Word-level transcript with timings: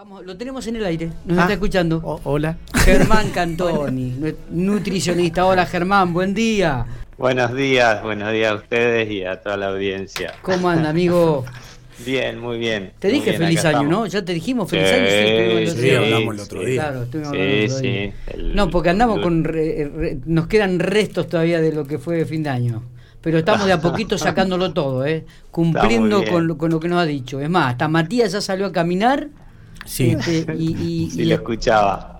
Vamos, 0.00 0.24
lo 0.24 0.34
tenemos 0.34 0.66
en 0.66 0.76
el 0.76 0.84
aire, 0.86 1.10
nos 1.26 1.36
Ah, 1.36 1.42
está 1.42 1.52
escuchando. 1.52 2.00
o- 2.02 2.18
hola. 2.24 2.56
Germán 2.72 3.28
Cantoni, 3.34 4.12
nu- 4.18 4.34
nutricionista. 4.50 5.44
Hola 5.44 5.66
Germán, 5.66 6.14
buen 6.14 6.32
día. 6.32 6.86
Buenos 7.18 7.54
días, 7.54 8.02
buenos 8.02 8.32
días 8.32 8.50
a 8.52 8.54
ustedes 8.54 9.10
y 9.10 9.24
a 9.24 9.42
toda 9.42 9.58
la 9.58 9.66
audiencia. 9.66 10.32
¿Cómo 10.40 10.70
anda, 10.70 10.88
amigo? 10.88 11.44
Bien, 12.06 12.38
muy 12.40 12.56
bien. 12.58 12.92
Te 12.98 13.08
muy 13.08 13.16
dije 13.18 13.32
bien, 13.32 13.42
feliz 13.42 13.58
año, 13.66 13.68
estamos. 13.82 13.90
¿no? 13.90 14.06
Ya 14.06 14.24
te 14.24 14.32
dijimos 14.32 14.70
feliz 14.70 14.88
Sí, 14.88 14.94
año. 14.94 15.70
sí, 15.70 15.80
día. 15.82 15.98
hablamos 15.98 16.34
el 16.34 16.40
otro 16.40 16.60
día. 16.64 16.80
Claro, 16.82 17.02
estuvimos 17.02 17.30
Sí, 17.32 17.36
hablando 17.36 17.54
el 17.58 17.64
otro 17.66 17.80
día. 17.82 18.12
sí, 18.14 18.32
el- 18.38 18.56
No, 18.56 18.70
porque 18.70 18.88
andamos 18.88 19.20
con. 19.20 19.44
re- 19.44 19.90
re- 19.94 20.18
nos 20.24 20.46
quedan 20.46 20.78
restos 20.78 21.28
todavía 21.28 21.60
de 21.60 21.74
lo 21.74 21.84
que 21.86 21.98
fue 21.98 22.24
fin 22.24 22.42
de 22.42 22.48
año. 22.48 22.82
Pero 23.20 23.36
estamos 23.36 23.66
de 23.66 23.72
a 23.74 23.82
poquito 23.82 24.16
sacándolo 24.18 24.72
todo, 24.72 25.04
¿eh? 25.04 25.26
Cumpliendo 25.50 26.24
con 26.24 26.70
lo 26.70 26.80
que 26.80 26.88
nos 26.88 26.98
ha 27.00 27.04
dicho. 27.04 27.38
Es 27.38 27.50
más, 27.50 27.72
hasta 27.72 27.86
Matías 27.86 28.32
ya 28.32 28.40
salió 28.40 28.64
a 28.64 28.72
caminar. 28.72 29.28
Sí. 29.90 30.10
este, 30.10 30.46
y, 30.56 30.76
y- 30.76 31.10
Sí, 31.14 31.22
y- 31.22 31.24
lo 31.24 31.34
escuchaba. 31.34 32.18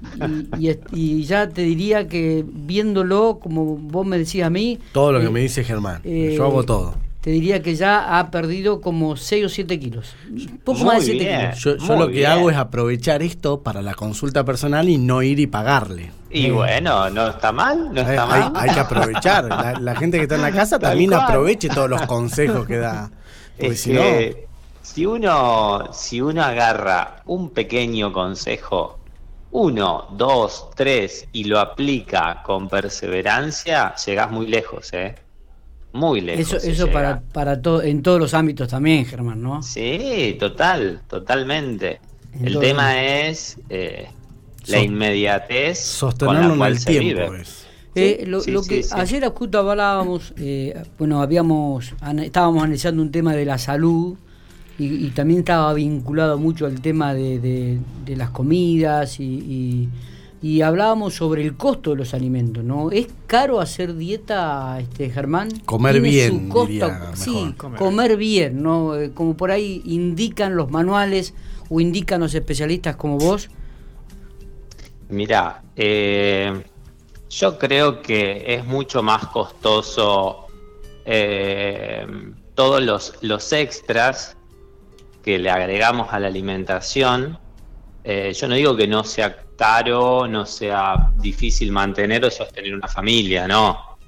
y, 0.59 0.71
y- 0.71 0.79
y 0.93 1.23
ya 1.25 1.49
te 1.49 1.63
diría 1.63 2.09
que 2.09 2.45
viéndolo, 2.47 3.39
como 3.41 3.77
vos 3.77 4.05
me 4.07 4.19
decías 4.19 4.49
a 4.49 4.51
mí. 4.51 4.79
Todo 4.93 5.13
lo 5.13 5.21
que 5.21 5.27
eh, 5.27 5.31
me 5.31 5.41
dice 5.41 5.63
Germán. 5.63 6.01
eh, 6.05 6.35
Yo 6.37 6.45
hago 6.47 6.65
todo. 6.65 6.95
Te 7.21 7.31
diría 7.31 7.61
que 7.63 7.75
ya 7.75 8.19
ha 8.19 8.31
perdido 8.31 8.81
como 8.81 9.15
6 9.15 9.45
o 9.45 9.49
7 9.51 9.79
kilos. 9.79 10.15
Poco 10.65 10.79
Muy 10.79 10.87
más 10.89 10.99
de 11.01 11.13
7 11.13 11.19
bien. 11.25 11.51
kilos. 11.53 11.87
Yo, 11.87 11.97
lo 11.97 12.07
que 12.07 12.13
bien. 12.15 12.31
hago 12.31 12.51
es 12.51 12.57
aprovechar 12.57 13.23
esto 13.23 13.61
para 13.63 13.83
la 13.83 13.93
consulta 13.95 14.43
personal 14.45 14.89
y 14.89 14.97
no 14.97 15.23
ir 15.23 15.39
y 15.39 15.47
pagarle. 15.47 16.13
Y 16.31 16.49
bueno, 16.51 17.11
no 17.11 17.29
está 17.29 17.53
mal, 17.53 17.93
no 17.93 18.01
Hay, 18.01 18.07
está 18.09 18.25
hay- 18.35 18.51
mal. 18.51 18.53
hay 18.57 18.75
que 18.75 18.81
aprovechar. 18.81 19.45
La, 19.45 19.75
la 19.79 19.95
gente 19.97 20.17
que 20.17 20.23
está 20.23 20.37
en 20.37 20.43
la 20.43 20.51
casa 20.53 20.79
Tal 20.81 20.91
también 20.93 21.11
cual. 21.11 21.23
aproveche 21.25 21.69
todos 21.69 21.91
los 21.91 22.03
consejos 22.03 22.67
que 22.67 22.79
da. 22.79 23.11
Porque 23.59 23.75
Es 23.75 23.81
si 23.83 23.93
no, 23.93 24.01
que 24.01 24.47
si 24.93 25.07
uno, 25.07 25.93
si 25.93 26.21
uno 26.21 26.43
agarra 26.43 27.23
un 27.27 27.51
pequeño 27.51 28.13
consejo, 28.13 28.99
uno, 29.53 30.09
dos, 30.17 30.71
tres, 30.75 31.29
y 31.33 31.45
lo 31.45 31.61
aplica 31.61 32.43
con 32.45 32.69
perseverancia, 32.69 33.95
llegás 34.05 34.31
muy 34.33 34.49
lejos, 34.49 34.93
¿eh? 34.93 35.15
Muy 35.93 36.21
lejos. 36.21 36.55
Eso, 36.55 36.69
eso 36.69 36.91
para, 36.91 37.21
para 37.21 37.61
todo, 37.63 37.83
en 37.83 38.03
todos 38.03 38.19
los 38.19 38.35
ámbitos 38.35 38.69
también, 38.69 39.05
Germán, 39.05 39.41
¿no? 39.41 39.63
Sí, 39.63 40.37
total, 40.41 41.03
totalmente. 41.09 42.01
El 42.43 42.59
tema 42.59 43.01
es 43.01 43.59
eh, 43.69 44.09
la 44.67 44.79
inmediatez 44.81 46.01
con 46.19 46.35
la 46.35 46.47
en 46.47 46.57
cual 46.59 46.73
el 46.73 46.79
se 46.81 46.91
tiempo. 46.91 47.31
vive. 47.31 47.43
es. 47.43 47.67
Eh, 47.95 48.25
lo, 48.27 48.41
sí, 48.41 48.51
lo 48.53 48.63
sí, 48.63 48.69
que 48.69 48.83
sí. 48.83 48.91
ayer 48.93 49.25
justo 49.29 49.59
hablábamos, 49.59 50.33
eh, 50.37 50.81
bueno, 50.99 51.23
habíamos, 51.23 51.93
estábamos 52.23 52.63
analizando 52.63 53.03
un 53.03 53.11
tema 53.11 53.35
de 53.35 53.45
la 53.45 53.59
salud 53.59 54.17
y, 54.81 55.07
y 55.07 55.11
también 55.11 55.41
estaba 55.41 55.75
vinculado 55.75 56.39
mucho 56.39 56.65
al 56.65 56.81
tema 56.81 57.13
de, 57.13 57.39
de- 57.39 57.79
de 58.07 58.17
las 58.17 58.31
comidas 58.31 59.21
y, 59.21 59.25
y- 59.25 59.89
y 60.43 60.63
hablábamos 60.63 61.15
sobre 61.17 61.43
el 61.45 61.55
costo 61.55 61.91
de 61.91 61.97
los 61.97 62.15
alimentos, 62.15 62.65
¿no? 62.65 62.91
¿Es 62.91 63.09
caro 63.27 63.61
hacer 63.61 63.95
dieta, 63.95 64.81
este 64.81 65.11
Germán? 65.11 65.51
Comer 65.67 65.97
¿Tiene 66.01 66.09
bien, 66.09 66.33
su 66.45 66.49
costo? 66.49 66.67
diría 66.71 67.11
sí, 67.15 67.55
comer, 67.59 68.17
bien, 68.17 68.63
¿no? 68.63 68.97
Eh, 68.97 69.11
Como 69.13 69.37
por 69.37 69.51
ahí 69.51 69.83
indican 69.85 70.57
los 70.57 70.71
manuales 70.71 71.35
o 71.69 71.79
indican 71.79 72.21
los 72.21 72.35
especialistas 72.35 72.97
como 72.97 73.19
vos. 73.19 73.51
Mira, 75.11 75.63
eh, 75.77 76.65
yo 77.29 77.59
creo 77.59 78.01
que 78.01 78.43
es 78.55 78.65
mucho 78.65 79.03
más 79.03 79.27
costoso 79.27 80.47
eh, 81.05 82.07
todos 82.55 82.83
los, 82.83 83.13
los 83.21 83.53
extras 83.53 84.37
que 85.23 85.39
le 85.39 85.51
agregamos 85.51 86.13
a 86.13 86.19
la 86.19 86.29
alimentación. 86.29 87.39
Eh, 88.05 88.33
yo 88.33 88.49
no 88.49 88.55
digo 88.55 88.77
que 88.77 88.87
no 88.87 89.05
sea 89.05 89.37
caro, 89.57 90.27
no 90.27 90.47
sea 90.47 91.13
difícil 91.17 91.71
mantener 91.71 92.25
o 92.25 92.31
sostener 92.31 92.75
una 92.75 92.89
familia, 92.89 93.47
no. 93.47 93.99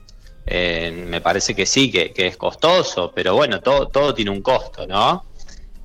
Eh, 0.46 0.90
me 1.08 1.20
parece 1.20 1.54
que 1.54 1.66
sí, 1.66 1.90
que, 1.90 2.12
es 2.16 2.36
costoso, 2.36 3.12
pero 3.14 3.34
bueno, 3.34 3.60
todo, 3.60 3.88
todo 3.88 4.14
tiene 4.14 4.30
un 4.30 4.42
costo, 4.42 4.86
¿no? 4.86 5.26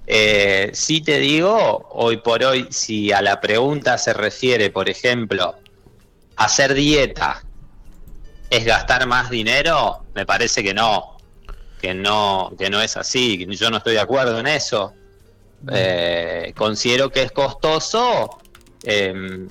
Eh, 0.05 0.69
sí 0.73 1.01
te 1.01 1.19
digo, 1.19 1.89
hoy 1.91 2.17
por 2.17 2.44
hoy, 2.44 2.67
si 2.69 3.11
a 3.11 3.21
la 3.21 3.41
pregunta 3.41 3.97
se 3.97 4.13
refiere, 4.13 4.69
por 4.69 4.89
ejemplo, 4.89 5.55
hacer 6.38 6.73
dieta 6.73 7.44
es 8.49 8.63
gastar 8.63 9.05
más 9.05 9.29
dinero, 9.29 10.05
me 10.15 10.25
parece 10.25 10.63
que 10.63 10.73
no, 10.73 11.17
que 11.81 11.94
no, 11.94 12.53
que 12.57 12.69
no 12.69 12.81
es 12.81 12.95
así, 12.95 13.45
yo 13.49 13.69
no 13.69 13.77
estoy 13.77 13.94
de 13.94 13.99
acuerdo 13.99 14.39
en 14.39 14.47
eso. 14.47 14.94
Eh, 15.72 16.53
considero 16.56 17.09
que 17.09 17.23
es 17.23 17.31
costoso. 17.31 18.40
eh, 18.84 19.47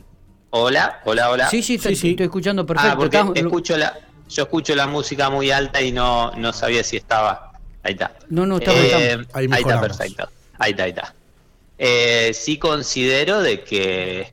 hola, 0.50 1.00
hola, 1.04 1.30
hola. 1.30 1.50
Sí, 1.50 1.62
sí, 1.62 1.76
te, 1.78 1.90
Sí, 1.90 1.96
sí. 1.96 2.10
estoy 2.10 2.26
escuchando 2.26 2.64
perfecto. 2.64 2.92
Ah, 2.92 2.96
porque 2.96 3.16
Estamos- 3.16 3.36
escucho 3.36 3.76
la, 3.76 3.98
yo 4.28 4.44
escucho 4.44 4.74
la 4.74 4.86
música 4.86 5.28
muy 5.30 5.50
alta 5.50 5.82
y 5.82 5.92
no, 5.92 6.30
no 6.32 6.52
sabía 6.52 6.82
si 6.84 6.96
estaba. 6.96 7.52
Ahí 7.82 7.92
está. 7.92 8.12
No, 8.30 8.46
no, 8.46 8.58
está 8.58 8.72
Eh. 8.72 9.18
Ahí 9.32 9.48
ahí, 9.50 9.60
está, 9.62 9.80
perfecto. 9.80 10.28
Ahí 10.58 10.70
está, 10.70 10.82
ahí 10.84 10.90
está. 10.90 11.14
Eh, 11.78 12.32
sí 12.34 12.56
considero 12.58 13.40
de 13.42 13.62
que, 13.62 14.32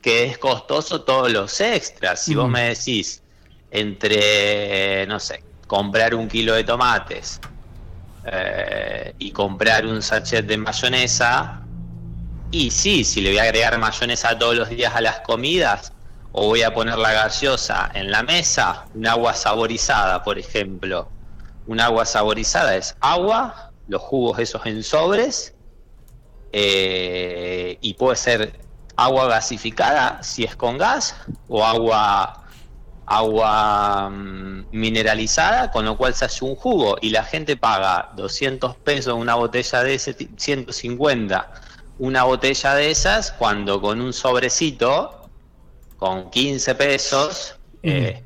que 0.00 0.24
es 0.24 0.38
costoso 0.38 1.02
todos 1.02 1.32
los 1.32 1.60
extras. 1.60 2.22
Si 2.24 2.34
vos 2.34 2.48
me 2.48 2.68
decís 2.68 3.22
entre, 3.70 5.06
no 5.06 5.18
sé, 5.18 5.42
comprar 5.66 6.14
un 6.14 6.28
kilo 6.28 6.54
de 6.54 6.64
tomates 6.64 7.40
eh, 8.30 9.14
y 9.18 9.30
comprar 9.30 9.86
un 9.86 10.02
sachet 10.02 10.46
de 10.46 10.58
mayonesa, 10.58 11.62
y 12.50 12.70
sí, 12.70 13.04
si 13.04 13.20
le 13.20 13.30
voy 13.30 13.38
a 13.38 13.42
agregar 13.42 13.78
mayonesa 13.78 14.38
todos 14.38 14.56
los 14.56 14.68
días 14.70 14.94
a 14.94 15.00
las 15.00 15.20
comidas, 15.20 15.92
o 16.32 16.46
voy 16.46 16.62
a 16.62 16.72
poner 16.72 16.98
la 16.98 17.12
gaseosa 17.12 17.90
en 17.94 18.10
la 18.10 18.22
mesa, 18.22 18.86
un 18.94 19.06
agua 19.06 19.34
saborizada, 19.34 20.22
por 20.22 20.38
ejemplo. 20.38 21.08
Un 21.66 21.80
agua 21.80 22.04
saborizada 22.04 22.76
es 22.76 22.96
agua, 23.00 23.72
los 23.88 24.00
jugos 24.02 24.38
esos 24.38 24.64
en 24.66 24.82
sobres, 24.82 25.54
eh, 26.52 27.78
y 27.80 27.94
puede 27.94 28.16
ser 28.16 28.60
agua 28.96 29.26
gasificada 29.28 30.22
si 30.22 30.44
es 30.44 30.56
con 30.56 30.78
gas, 30.78 31.16
o 31.48 31.64
agua 31.64 32.44
agua 33.08 34.10
mm, 34.10 34.66
mineralizada, 34.72 35.70
con 35.70 35.84
lo 35.84 35.96
cual 35.96 36.14
se 36.14 36.24
hace 36.26 36.44
un 36.44 36.54
jugo 36.56 36.96
y 37.00 37.10
la 37.10 37.24
gente 37.24 37.56
paga 37.56 38.10
200 38.16 38.76
pesos 38.76 39.14
una 39.14 39.34
botella 39.34 39.82
de 39.82 39.94
ese, 39.94 40.14
ti- 40.14 40.28
150 40.36 41.50
una 41.98 42.22
botella 42.24 42.74
de 42.74 42.90
esas, 42.92 43.32
cuando 43.32 43.80
con 43.80 44.00
un 44.00 44.12
sobrecito, 44.12 45.28
con 45.96 46.30
15 46.30 46.74
pesos, 46.76 47.56
eh, 47.82 48.22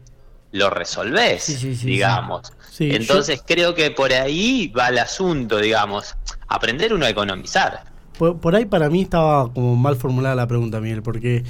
lo 0.50 0.68
resolvés, 0.68 1.44
Sí, 1.44 1.54
sí, 1.56 1.74
sí, 1.74 1.86
digamos. 1.86 2.52
Yo- 2.78 2.84
Entonces 2.84 3.42
creo 3.46 3.74
que 3.74 3.90
por 3.90 4.12
ahí 4.12 4.68
va 4.68 4.88
el 4.88 4.98
asunto, 4.98 5.56
digamos, 5.58 6.14
aprender 6.48 6.92
uno 6.92 7.06
a 7.06 7.10
economizar. 7.10 7.84
Por, 8.18 8.38
por 8.40 8.54
ahí 8.54 8.66
para 8.66 8.90
mí 8.90 9.02
estaba 9.02 9.50
como 9.52 9.74
mal 9.74 9.96
formulada 9.96 10.34
la 10.34 10.46
pregunta, 10.46 10.78
Miguel, 10.80 11.02
porque 11.02 11.44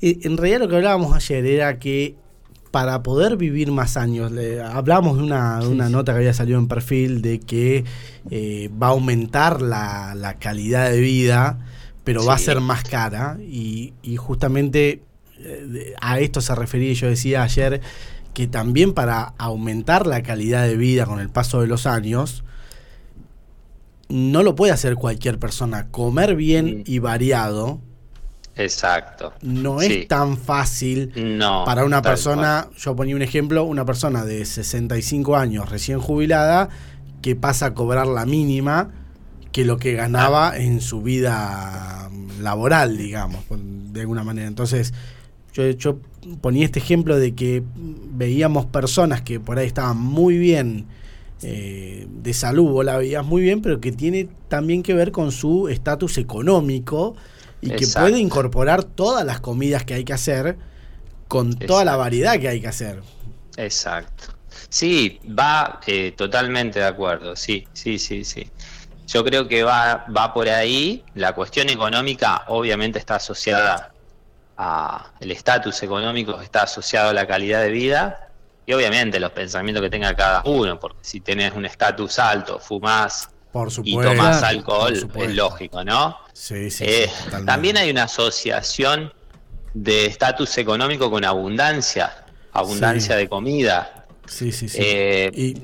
eh, 0.00 0.18
en 0.22 0.36
realidad 0.36 0.58
lo 0.60 0.68
que 0.68 0.74
hablábamos 0.74 1.14
ayer 1.14 1.46
era 1.46 1.78
que 1.78 2.16
para 2.74 3.04
poder 3.04 3.36
vivir 3.36 3.70
más 3.70 3.96
años, 3.96 4.32
le, 4.32 4.60
hablamos 4.60 5.16
de 5.16 5.22
una, 5.22 5.60
una 5.60 5.88
nota 5.88 6.10
que 6.10 6.18
había 6.18 6.34
salido 6.34 6.58
en 6.58 6.66
perfil 6.66 7.22
de 7.22 7.38
que 7.38 7.84
eh, 8.30 8.68
va 8.82 8.88
a 8.88 8.90
aumentar 8.90 9.62
la, 9.62 10.16
la 10.16 10.40
calidad 10.40 10.90
de 10.90 10.98
vida, 10.98 11.60
pero 12.02 12.24
va 12.26 12.34
a 12.34 12.38
ser 12.38 12.60
más 12.60 12.82
cara. 12.82 13.38
Y, 13.40 13.94
y 14.02 14.16
justamente 14.16 15.02
eh, 15.38 15.94
a 16.00 16.18
esto 16.18 16.40
se 16.40 16.52
refería 16.56 16.90
y 16.90 16.94
yo 16.96 17.06
decía 17.06 17.44
ayer 17.44 17.80
que 18.32 18.48
también 18.48 18.92
para 18.92 19.34
aumentar 19.38 20.08
la 20.08 20.24
calidad 20.24 20.66
de 20.66 20.76
vida 20.76 21.06
con 21.06 21.20
el 21.20 21.28
paso 21.28 21.60
de 21.60 21.68
los 21.68 21.86
años, 21.86 22.42
no 24.08 24.42
lo 24.42 24.56
puede 24.56 24.72
hacer 24.72 24.96
cualquier 24.96 25.38
persona. 25.38 25.92
Comer 25.92 26.34
bien 26.34 26.82
y 26.86 26.98
variado 26.98 27.80
Exacto. 28.56 29.32
no 29.42 29.80
Sí. 29.80 29.86
es 29.92 30.08
tan 30.08 30.36
fácil 30.36 31.12
No. 31.38 31.64
para 31.64 31.84
una 31.84 32.02
persona, 32.02 32.68
yo 32.76 32.94
ponía 32.94 33.16
un 33.16 33.22
ejemplo, 33.22 33.64
una 33.64 33.84
persona 33.84 34.24
de 34.24 34.44
65 34.44 35.36
años 35.36 35.68
recién 35.70 35.98
jubilada 36.00 36.68
que 37.22 37.34
pasa 37.36 37.66
a 37.66 37.74
cobrar 37.74 38.06
la 38.06 38.26
mínima 38.26 38.90
que 39.50 39.64
lo 39.64 39.76
que 39.78 39.92
ganaba 39.94 40.56
en 40.56 40.80
su 40.80 41.02
vida 41.02 42.10
laboral, 42.40 42.96
digamos, 42.96 43.44
de 43.92 44.00
alguna 44.00 44.24
manera. 44.24 44.48
Entonces, 44.48 44.92
yo, 45.52 45.70
yo 45.70 45.98
ponía 46.40 46.64
este 46.64 46.80
ejemplo 46.80 47.16
de 47.16 47.34
que 47.34 47.62
veíamos 47.76 48.66
personas 48.66 49.22
que 49.22 49.38
por 49.38 49.58
ahí 49.58 49.66
estaban 49.68 49.96
muy 49.98 50.38
bien 50.38 50.86
eh, 51.42 52.06
de 52.22 52.32
salud, 52.34 52.70
vos 52.70 52.84
la 52.84 52.96
veías 52.96 53.24
muy 53.24 53.42
bien, 53.42 53.62
pero 53.62 53.80
que 53.80 53.92
tiene 53.92 54.28
también 54.48 54.82
que 54.82 54.94
ver 54.94 55.12
con 55.12 55.30
su 55.30 55.68
estatus 55.68 56.18
económico 56.18 57.14
y 57.64 57.76
que 57.76 57.86
puede 57.86 58.18
incorporar 58.18 58.84
todas 58.84 59.24
las 59.24 59.40
comidas 59.40 59.84
que 59.84 59.94
hay 59.94 60.04
que 60.04 60.12
hacer 60.12 60.56
con 61.28 61.54
toda 61.54 61.84
la 61.84 61.96
variedad 61.96 62.38
que 62.38 62.48
hay 62.48 62.60
que 62.60 62.68
hacer. 62.68 63.02
Exacto. 63.56 64.34
Sí, 64.68 65.20
va 65.26 65.80
eh, 65.86 66.12
totalmente 66.16 66.80
de 66.80 66.86
acuerdo, 66.86 67.36
sí, 67.36 67.66
sí, 67.72 67.98
sí, 67.98 68.24
sí. 68.24 68.50
Yo 69.06 69.24
creo 69.24 69.46
que 69.48 69.62
va, 69.62 70.06
va 70.16 70.32
por 70.32 70.48
ahí. 70.48 71.04
La 71.14 71.34
cuestión 71.34 71.68
económica 71.68 72.44
obviamente 72.48 72.98
está 72.98 73.16
asociada 73.16 73.92
a 74.56 75.12
el 75.20 75.30
estatus 75.30 75.82
económico, 75.82 76.40
está 76.40 76.62
asociado 76.62 77.10
a 77.10 77.12
la 77.12 77.26
calidad 77.26 77.62
de 77.62 77.70
vida 77.70 78.28
y 78.66 78.72
obviamente 78.72 79.20
los 79.20 79.32
pensamientos 79.32 79.82
que 79.82 79.90
tenga 79.90 80.14
cada 80.14 80.42
uno, 80.44 80.78
porque 80.80 81.00
si 81.02 81.20
tenés 81.20 81.52
un 81.52 81.66
estatus 81.66 82.18
alto, 82.18 82.58
fumás 82.58 83.28
Por 83.54 83.68
y 83.68 83.70
supuesto. 83.70 84.16
Por 84.16 84.44
alcohol, 84.44 84.92
es 85.14 85.34
lógico, 85.36 85.84
¿no? 85.84 86.18
Sí, 86.32 86.72
sí, 86.72 86.82
Eh, 86.84 87.08
también 87.46 87.76
hay 87.76 87.88
una 87.88 88.02
asociación 88.02 89.12
de 89.74 90.06
estatus 90.06 90.58
económico 90.58 91.08
con 91.08 91.24
abundancia, 91.24 92.24
abundancia 92.52 93.14
Sí. 93.14 93.20
de 93.22 93.28
comida. 93.28 94.06
Sí, 94.26 94.50
sí, 94.50 94.68
sí. 94.68 94.78
Eh, 94.80 95.30
y 95.32 95.54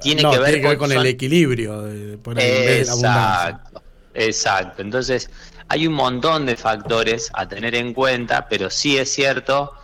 tiene 0.00 0.22
no, 0.22 0.32
que 0.32 0.38
ver 0.38 0.46
tiene 0.46 0.62
que 0.62 0.68
ver 0.70 0.78
con- 0.78 0.88
con 0.88 0.98
el 0.98 1.06
equilibrio 1.06 1.82
de, 1.82 2.14
abundancia. 2.14 2.80
Exacto, 2.80 3.82
exacto. 4.14 4.82
Entonces, 4.82 5.30
hay 5.68 5.86
un 5.86 5.92
montón 5.94 6.44
de 6.44 6.56
factores 6.56 7.30
a 7.34 7.46
tener 7.46 7.76
en 7.76 7.94
cuenta, 7.94 8.48
pero 8.48 8.68
sí 8.68 8.98
es 8.98 9.12
cierto 9.12 9.74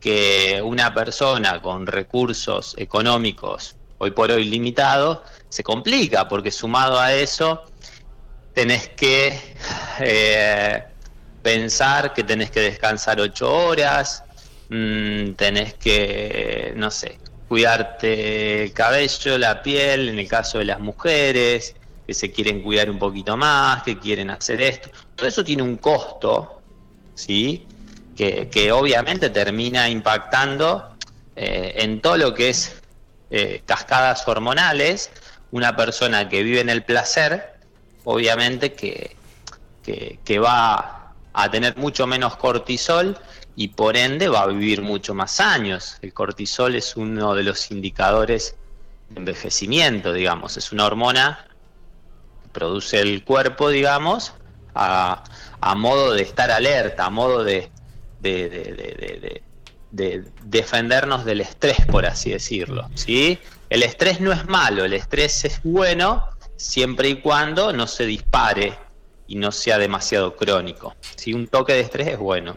que 0.00 0.60
una 0.64 0.92
persona 0.92 1.62
con 1.62 1.86
recursos 1.86 2.74
económicos 2.76 3.76
hoy 3.98 4.10
por 4.10 4.32
hoy 4.32 4.44
limitados 4.46 5.20
se 5.54 5.62
complica, 5.62 6.26
porque 6.26 6.50
sumado 6.50 6.98
a 6.98 7.14
eso 7.14 7.62
tenés 8.54 8.88
que 8.88 9.38
eh, 10.00 10.82
pensar 11.44 12.12
que 12.12 12.24
tenés 12.24 12.50
que 12.50 12.58
descansar 12.58 13.20
ocho 13.20 13.54
horas, 13.54 14.24
mm, 14.68 15.34
tenés 15.34 15.74
que, 15.74 16.72
no 16.74 16.90
sé, 16.90 17.20
cuidarte 17.46 18.64
el 18.64 18.72
cabello, 18.72 19.38
la 19.38 19.62
piel, 19.62 20.08
en 20.08 20.18
el 20.18 20.26
caso 20.26 20.58
de 20.58 20.64
las 20.64 20.80
mujeres, 20.80 21.76
que 22.04 22.14
se 22.14 22.32
quieren 22.32 22.60
cuidar 22.60 22.90
un 22.90 22.98
poquito 22.98 23.36
más, 23.36 23.84
que 23.84 23.96
quieren 23.96 24.30
hacer 24.30 24.60
esto. 24.60 24.90
Todo 25.14 25.28
eso 25.28 25.44
tiene 25.44 25.62
un 25.62 25.76
costo, 25.76 26.62
¿sí? 27.14 27.64
Que, 28.16 28.48
que 28.48 28.72
obviamente 28.72 29.30
termina 29.30 29.88
impactando 29.88 30.96
eh, 31.36 31.74
en 31.76 32.00
todo 32.00 32.16
lo 32.16 32.34
que 32.34 32.48
es 32.48 32.82
eh, 33.30 33.62
cascadas 33.64 34.26
hormonales. 34.28 35.10
Una 35.54 35.76
persona 35.76 36.28
que 36.28 36.42
vive 36.42 36.58
en 36.60 36.68
el 36.68 36.82
placer, 36.82 37.54
obviamente 38.02 38.72
que, 38.72 39.14
que, 39.84 40.38
va 40.40 41.12
a 41.32 41.50
tener 41.52 41.76
mucho 41.76 42.08
menos 42.08 42.36
cortisol 42.36 43.16
y 43.54 43.68
por 43.68 43.96
ende 43.96 44.26
va 44.28 44.42
a 44.42 44.46
vivir 44.48 44.82
mucho 44.82 45.14
más 45.14 45.38
años. 45.38 45.96
El 46.02 46.12
cortisol 46.12 46.74
es 46.74 46.96
uno 46.96 47.36
de 47.36 47.44
los 47.44 47.70
indicadores 47.70 48.56
de 49.10 49.20
envejecimiento, 49.20 50.12
digamos, 50.12 50.56
es 50.56 50.72
una 50.72 50.86
hormona 50.86 51.46
que 52.42 52.48
produce 52.48 52.98
el 53.00 53.22
cuerpo, 53.22 53.68
digamos, 53.68 54.32
a, 54.74 55.22
a 55.60 55.74
modo 55.76 56.14
de 56.14 56.22
estar 56.22 56.50
alerta, 56.50 57.04
a 57.06 57.10
modo 57.10 57.44
de, 57.44 57.70
de, 58.18 58.48
de- 58.48 58.64
de- 58.72 58.74
de- 58.74 59.18
de- 59.20 59.42
de 59.92 60.24
defendernos 60.42 61.24
del 61.24 61.42
estrés, 61.42 61.76
por 61.86 62.06
así 62.06 62.30
decirlo. 62.30 62.90
¿sí? 62.96 63.38
El 63.70 63.82
estrés 63.82 64.20
no 64.20 64.32
es 64.32 64.46
malo, 64.46 64.84
el 64.84 64.92
estrés 64.92 65.44
es 65.44 65.60
bueno 65.62 66.28
siempre 66.56 67.08
y 67.08 67.20
cuando 67.20 67.72
no 67.72 67.86
se 67.86 68.06
dispare 68.06 68.78
y 69.26 69.36
no 69.36 69.52
sea 69.52 69.78
demasiado 69.78 70.36
crónico. 70.36 70.94
Si 71.16 71.32
un 71.32 71.48
toque 71.48 71.72
de 71.72 71.80
estrés 71.80 72.08
es 72.08 72.18
bueno. 72.18 72.56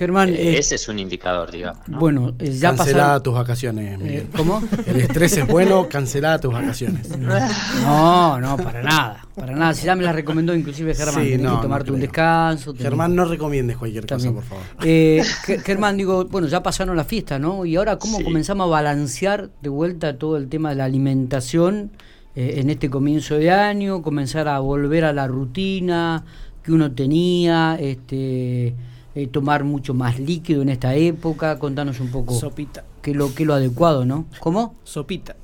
Germán, 0.00 0.30
Eh, 0.30 0.54
eh, 0.54 0.58
ese 0.58 0.76
es 0.76 0.88
un 0.88 0.98
indicador, 0.98 1.50
digamos. 1.50 1.86
¿no? 1.86 1.98
bueno, 1.98 2.32
eh, 2.38 2.52
ya 2.52 2.70
Cancelada 2.74 2.76
pasaron... 3.04 3.22
tus 3.22 3.34
vacaciones, 3.34 3.98
Miguel. 3.98 4.16
eh, 4.22 4.26
¿Cómo? 4.34 4.62
El 4.86 4.96
estrés 4.96 5.36
es 5.36 5.46
bueno, 5.46 5.88
cancelada 5.90 6.38
tus 6.40 6.54
vacaciones. 6.54 7.06
No, 7.84 8.40
no, 8.40 8.56
para 8.56 8.82
nada, 8.82 9.26
para 9.36 9.54
nada. 9.54 9.74
Si 9.74 9.84
ya 9.84 9.94
me 9.94 10.02
la 10.02 10.12
recomendó 10.12 10.54
inclusive 10.54 10.94
Germán, 10.94 11.22
Sí, 11.24 11.30
tenés 11.32 11.40
no, 11.42 11.50
que 11.50 11.56
no 11.56 11.60
tomarte 11.62 11.92
un 11.92 12.00
descanso. 12.00 12.72
tenés- 12.72 12.82
Germán, 12.82 13.14
no 13.14 13.26
recomiendes 13.26 13.76
cualquier 13.76 14.06
También. 14.06 14.34
cosa, 14.34 14.48
por 14.48 14.58
favor. 14.58 14.86
Eh, 14.86 15.22
Ge- 15.44 15.58
Germán, 15.58 15.96
digo, 15.98 16.24
bueno, 16.24 16.46
ya 16.48 16.62
pasaron 16.62 16.96
las 16.96 17.06
fiestas, 17.06 17.38
¿no? 17.38 17.66
Y 17.66 17.76
ahora, 17.76 17.98
¿cómo 17.98 18.16
Sí. 18.18 18.24
comenzamos 18.24 18.66
a 18.66 18.70
balancear 18.70 19.50
de 19.60 19.68
vuelta 19.68 20.16
todo 20.18 20.38
el 20.38 20.48
tema 20.48 20.70
de 20.70 20.76
la 20.76 20.84
alimentación 20.84 21.90
eh, 22.36 22.54
en 22.56 22.70
este 22.70 22.88
comienzo 22.88 23.34
de 23.34 23.50
año? 23.50 24.00
Comenzar 24.00 24.48
a 24.48 24.58
volver 24.60 25.04
a 25.04 25.12
la 25.12 25.26
rutina 25.26 26.24
que 26.62 26.72
uno 26.72 26.90
tenía, 26.92 27.76
este, 27.80 28.74
eh, 29.14 29.26
tomar 29.26 29.64
mucho 29.64 29.94
más 29.94 30.18
líquido 30.18 30.62
en 30.62 30.68
esta 30.68 30.94
época. 30.94 31.58
Contanos 31.58 32.00
un 32.00 32.10
poco 32.10 32.34
Sopita. 32.38 32.84
qué 33.02 33.10
es 33.12 33.16
lo, 33.16 33.34
qué 33.34 33.42
es 33.42 33.46
lo 33.46 33.54
adecuado, 33.54 34.04
¿no? 34.04 34.26
¿Cómo? 34.40 34.76
Sopita. 34.84 35.36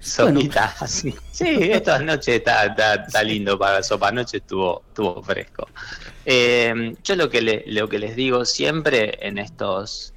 Sopita, 0.00 0.74
sí. 0.86 1.14
Sí, 1.32 1.46
esta 1.60 1.98
noche 1.98 2.36
está, 2.36 2.66
está, 2.66 2.94
está 2.94 3.22
lindo 3.22 3.58
para 3.58 3.74
la 3.74 3.82
sopa. 3.82 4.08
Anoche 4.08 4.36
estuvo, 4.38 4.82
estuvo 4.88 5.22
fresco. 5.22 5.66
Eh, 6.24 6.94
yo 7.02 7.16
lo 7.16 7.28
que, 7.28 7.40
le- 7.42 7.64
lo 7.66 7.88
que 7.88 7.98
les 7.98 8.14
digo 8.14 8.44
siempre 8.44 9.18
en 9.26 9.38
estos 9.38 10.12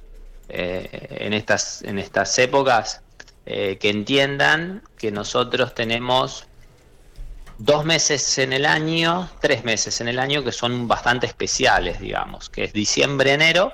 eh, 0.48 1.06
en 1.10 1.32
estas 1.32 1.82
en 1.82 1.98
estas 1.98 2.38
épocas 2.38 3.00
eh, 3.46 3.78
que 3.80 3.88
entiendan 3.90 4.82
que 4.98 5.10
nosotros 5.10 5.74
tenemos 5.74 6.46
dos 7.58 7.84
meses 7.84 8.38
en 8.38 8.52
el 8.52 8.66
año, 8.66 9.30
tres 9.40 9.64
meses 9.64 10.00
en 10.00 10.08
el 10.08 10.18
año 10.18 10.42
que 10.44 10.52
son 10.52 10.88
bastante 10.88 11.26
especiales, 11.26 12.00
digamos, 12.00 12.48
que 12.50 12.64
es 12.64 12.72
diciembre, 12.72 13.32
enero. 13.32 13.72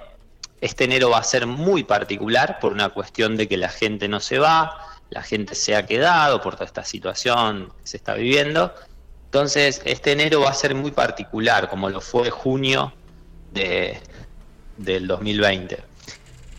Este 0.61 0.85
enero 0.85 1.11
va 1.11 1.19
a 1.19 1.25
ser 1.25 1.47
muy 1.47 1.85
particular 1.85 2.59
por 2.61 2.73
una 2.73 2.89
cuestión 2.91 3.37
de 3.37 3.49
que 3.49 3.57
la 3.57 3.69
gente 3.69 4.09
no 4.09 4.21
se 4.21 4.39
va, 4.39 4.77
la 5.11 5.23
gente 5.23 5.55
se 5.55 5.77
ha 5.77 5.87
quedado 5.87 6.41
por 6.41 6.55
toda 6.55 6.67
esta 6.67 6.85
situación 6.85 7.73
que 7.81 7.87
se 7.87 7.97
está 7.97 8.15
viviendo. 8.15 8.75
Entonces, 9.27 9.83
este 9.85 10.13
enero 10.13 10.41
va 10.41 10.51
a 10.51 10.55
ser 10.55 10.75
muy 10.75 10.91
particular, 10.91 11.69
como 11.69 11.91
lo 11.91 12.01
fue 12.01 12.31
junio 12.31 12.93
de, 13.53 14.01
del 14.79 15.07
2020. 15.07 15.83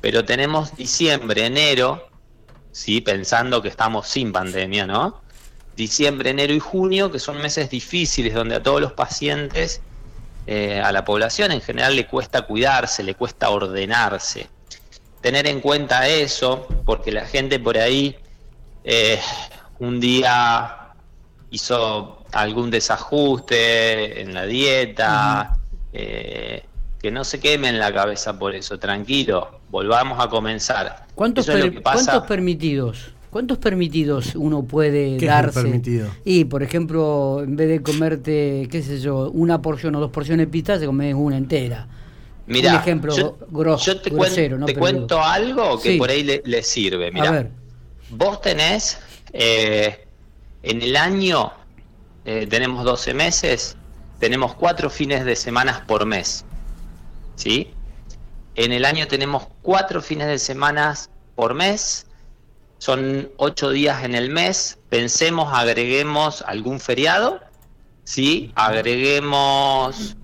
Pero 0.01 0.23
tenemos 0.23 0.75
diciembre, 0.75 1.45
enero, 1.45 2.07
¿sí? 2.71 3.01
pensando 3.01 3.61
que 3.61 3.69
estamos 3.69 4.07
sin 4.07 4.31
pandemia, 4.31 4.85
¿no? 4.85 5.21
Diciembre, 5.79 6.31
enero 6.31 6.53
y 6.53 6.59
junio, 6.59 7.09
que 7.09 7.19
son 7.19 7.41
meses 7.41 7.69
difíciles 7.69 8.33
donde 8.33 8.55
a 8.55 8.61
todos 8.61 8.81
los 8.81 8.91
pacientes, 8.91 9.79
eh, 10.45 10.81
a 10.83 10.91
la 10.91 11.05
población 11.05 11.53
en 11.53 11.61
general 11.61 11.95
le 11.95 12.05
cuesta 12.05 12.41
cuidarse, 12.41 13.01
le 13.01 13.15
cuesta 13.15 13.49
ordenarse. 13.49 14.49
Tener 15.21 15.47
en 15.47 15.61
cuenta 15.61 16.05
eso, 16.09 16.67
porque 16.83 17.13
la 17.13 17.25
gente 17.25 17.61
por 17.61 17.77
ahí 17.77 18.17
eh, 18.83 19.21
un 19.79 20.01
día 20.01 20.95
hizo 21.49 22.25
algún 22.33 22.71
desajuste 22.71 24.19
en 24.19 24.33
la 24.33 24.45
dieta, 24.45 25.59
eh, 25.93 26.65
que 27.01 27.09
no 27.09 27.23
se 27.23 27.39
queme 27.39 27.69
en 27.69 27.79
la 27.79 27.93
cabeza 27.93 28.37
por 28.37 28.53
eso, 28.53 28.77
tranquilo, 28.79 29.61
volvamos 29.69 30.19
a 30.19 30.27
comenzar. 30.27 31.05
¿Cuántos, 31.15 31.45
per-. 31.45 31.81
¿Cuántos 31.81 32.23
permitidos? 32.23 33.13
¿Cuántos 33.29 33.59
permitidos 33.59 34.33
uno 34.35 34.63
puede 34.63 35.17
¿Qué 35.17 35.25
es 35.25 35.31
darse? 35.31 35.59
el 35.59 35.65
permitido? 35.65 36.09
Y, 36.25 36.45
por 36.45 36.63
ejemplo, 36.63 37.41
en 37.43 37.55
vez 37.55 37.69
de 37.69 37.81
comerte, 37.83 38.67
qué 38.71 38.81
sé 38.81 38.99
yo, 38.99 39.29
una 39.31 39.61
porción 39.61 39.95
o 39.95 39.99
dos 39.99 40.09
porciones 40.11 40.47
de 40.47 40.51
pizza, 40.51 40.79
te 40.79 40.85
comes 40.87 41.13
una 41.13 41.37
entera. 41.37 41.87
Mirá, 42.47 42.73
Un 42.73 42.79
ejemplo 42.79 43.15
yo, 43.15 43.37
gros- 43.51 43.85
yo 43.85 44.01
te, 44.01 44.09
cuen- 44.11 44.15
grosero, 44.15 44.57
¿no? 44.57 44.65
te 44.65 44.73
Pero 44.73 44.79
cuento 44.81 45.21
algo 45.21 45.79
que 45.79 45.91
Sí. 45.93 45.97
por 45.99 46.09
ahí 46.09 46.23
le, 46.23 46.41
le 46.43 46.63
sirve. 46.63 47.11
Mirá, 47.11 47.29
A 47.29 47.31
ver, 47.31 47.51
vos 48.09 48.41
tenés 48.41 48.97
eh, 49.33 50.07
en 50.63 50.81
el 50.81 50.95
año, 50.95 51.51
eh, 52.25 52.47
tenemos 52.49 52.83
12 52.83 53.13
meses, 53.13 53.77
tenemos 54.19 54.55
cuatro 54.55 54.89
fines 54.89 55.23
de 55.23 55.35
semana 55.35 55.83
por 55.87 56.07
mes. 56.07 56.43
¿Sí? 57.35 57.67
En 58.55 58.71
el 58.71 58.83
año 58.85 59.07
tenemos 59.07 59.47
cuatro 59.61 60.01
fines 60.01 60.27
de 60.27 60.39
semana 60.39 60.95
por 61.35 61.53
mes, 61.53 62.07
son 62.79 63.29
ocho 63.37 63.69
días 63.69 64.03
en 64.03 64.15
el 64.15 64.29
mes. 64.29 64.79
Pensemos, 64.89 65.49
agreguemos 65.53 66.41
algún 66.41 66.79
feriado, 66.79 67.39
¿sí? 68.03 68.51
Agreguemos 68.55 70.15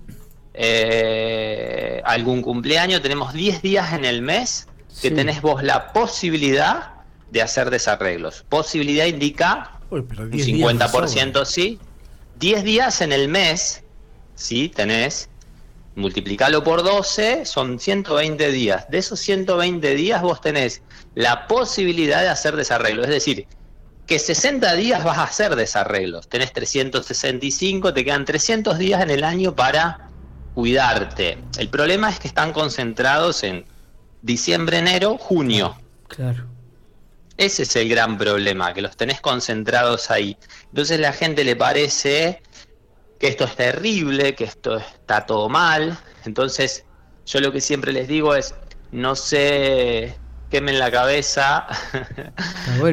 eh, 0.54 2.02
algún 2.04 2.42
cumpleaños. 2.42 3.02
Tenemos 3.02 3.32
10 3.32 3.62
días 3.62 3.92
en 3.92 4.04
el 4.04 4.22
mes 4.22 4.66
que 5.00 5.10
Sí. 5.10 5.14
tenés 5.14 5.42
vos 5.42 5.62
la 5.62 5.92
posibilidad 5.92 6.94
de 7.30 7.42
hacer 7.42 7.70
desarreglos. 7.70 8.44
Posibilidad 8.48 9.04
indica 9.06 9.78
Uy, 9.90 10.00
un 10.00 10.30
10 10.30 10.46
días 10.46 10.74
no 10.74 10.86
50% 10.86 11.44
sí. 11.44 11.78
10 12.38 12.64
días 12.64 13.00
en 13.02 13.12
el 13.12 13.28
mes, 13.28 13.82
sí, 14.34 14.68
tenés. 14.68 15.28
Multiplicalo 15.96 16.62
por 16.62 16.82
12, 16.82 17.46
son 17.46 17.80
120 17.80 18.52
días. 18.52 18.88
De 18.90 18.98
esos 18.98 19.18
120 19.18 19.94
días 19.94 20.20
vos 20.20 20.42
tenés 20.42 20.82
la 21.14 21.46
posibilidad 21.46 22.20
de 22.20 22.28
hacer 22.28 22.54
desarreglos. 22.54 23.06
Es 23.06 23.12
decir, 23.12 23.46
que 24.06 24.18
60 24.18 24.74
días 24.74 25.02
vas 25.02 25.16
a 25.16 25.24
hacer 25.24 25.56
desarreglos. 25.56 26.28
Tenés 26.28 26.52
365, 26.52 27.94
te 27.94 28.04
quedan 28.04 28.26
300 28.26 28.78
días 28.78 29.02
en 29.02 29.10
el 29.10 29.24
año 29.24 29.56
para 29.56 30.10
cuidarte. 30.54 31.38
El 31.58 31.70
problema 31.70 32.10
es 32.10 32.20
que 32.20 32.28
están 32.28 32.52
concentrados 32.52 33.42
en 33.42 33.64
diciembre, 34.20 34.78
enero, 34.78 35.16
junio. 35.18 35.76
claro. 36.08 36.44
Ese 37.38 37.64
es 37.64 37.76
el 37.76 37.90
gran 37.90 38.16
problema, 38.16 38.72
que 38.72 38.80
los 38.80 38.96
tenés 38.96 39.20
concentrados 39.20 40.10
ahí. 40.10 40.38
Entonces 40.68 40.98
la 40.98 41.12
gente 41.12 41.44
le 41.44 41.54
parece 41.54 42.40
que 43.18 43.28
esto 43.28 43.44
es 43.44 43.56
terrible, 43.56 44.34
que 44.34 44.44
esto 44.44 44.76
está 44.76 45.26
todo 45.26 45.48
mal. 45.48 45.98
Entonces, 46.24 46.84
yo 47.26 47.40
lo 47.40 47.52
que 47.52 47.60
siempre 47.60 47.92
les 47.92 48.08
digo 48.08 48.34
es, 48.34 48.54
no 48.92 49.16
sé 49.16 50.16
quemen 50.50 50.78
la 50.78 50.90
cabeza 50.90 51.66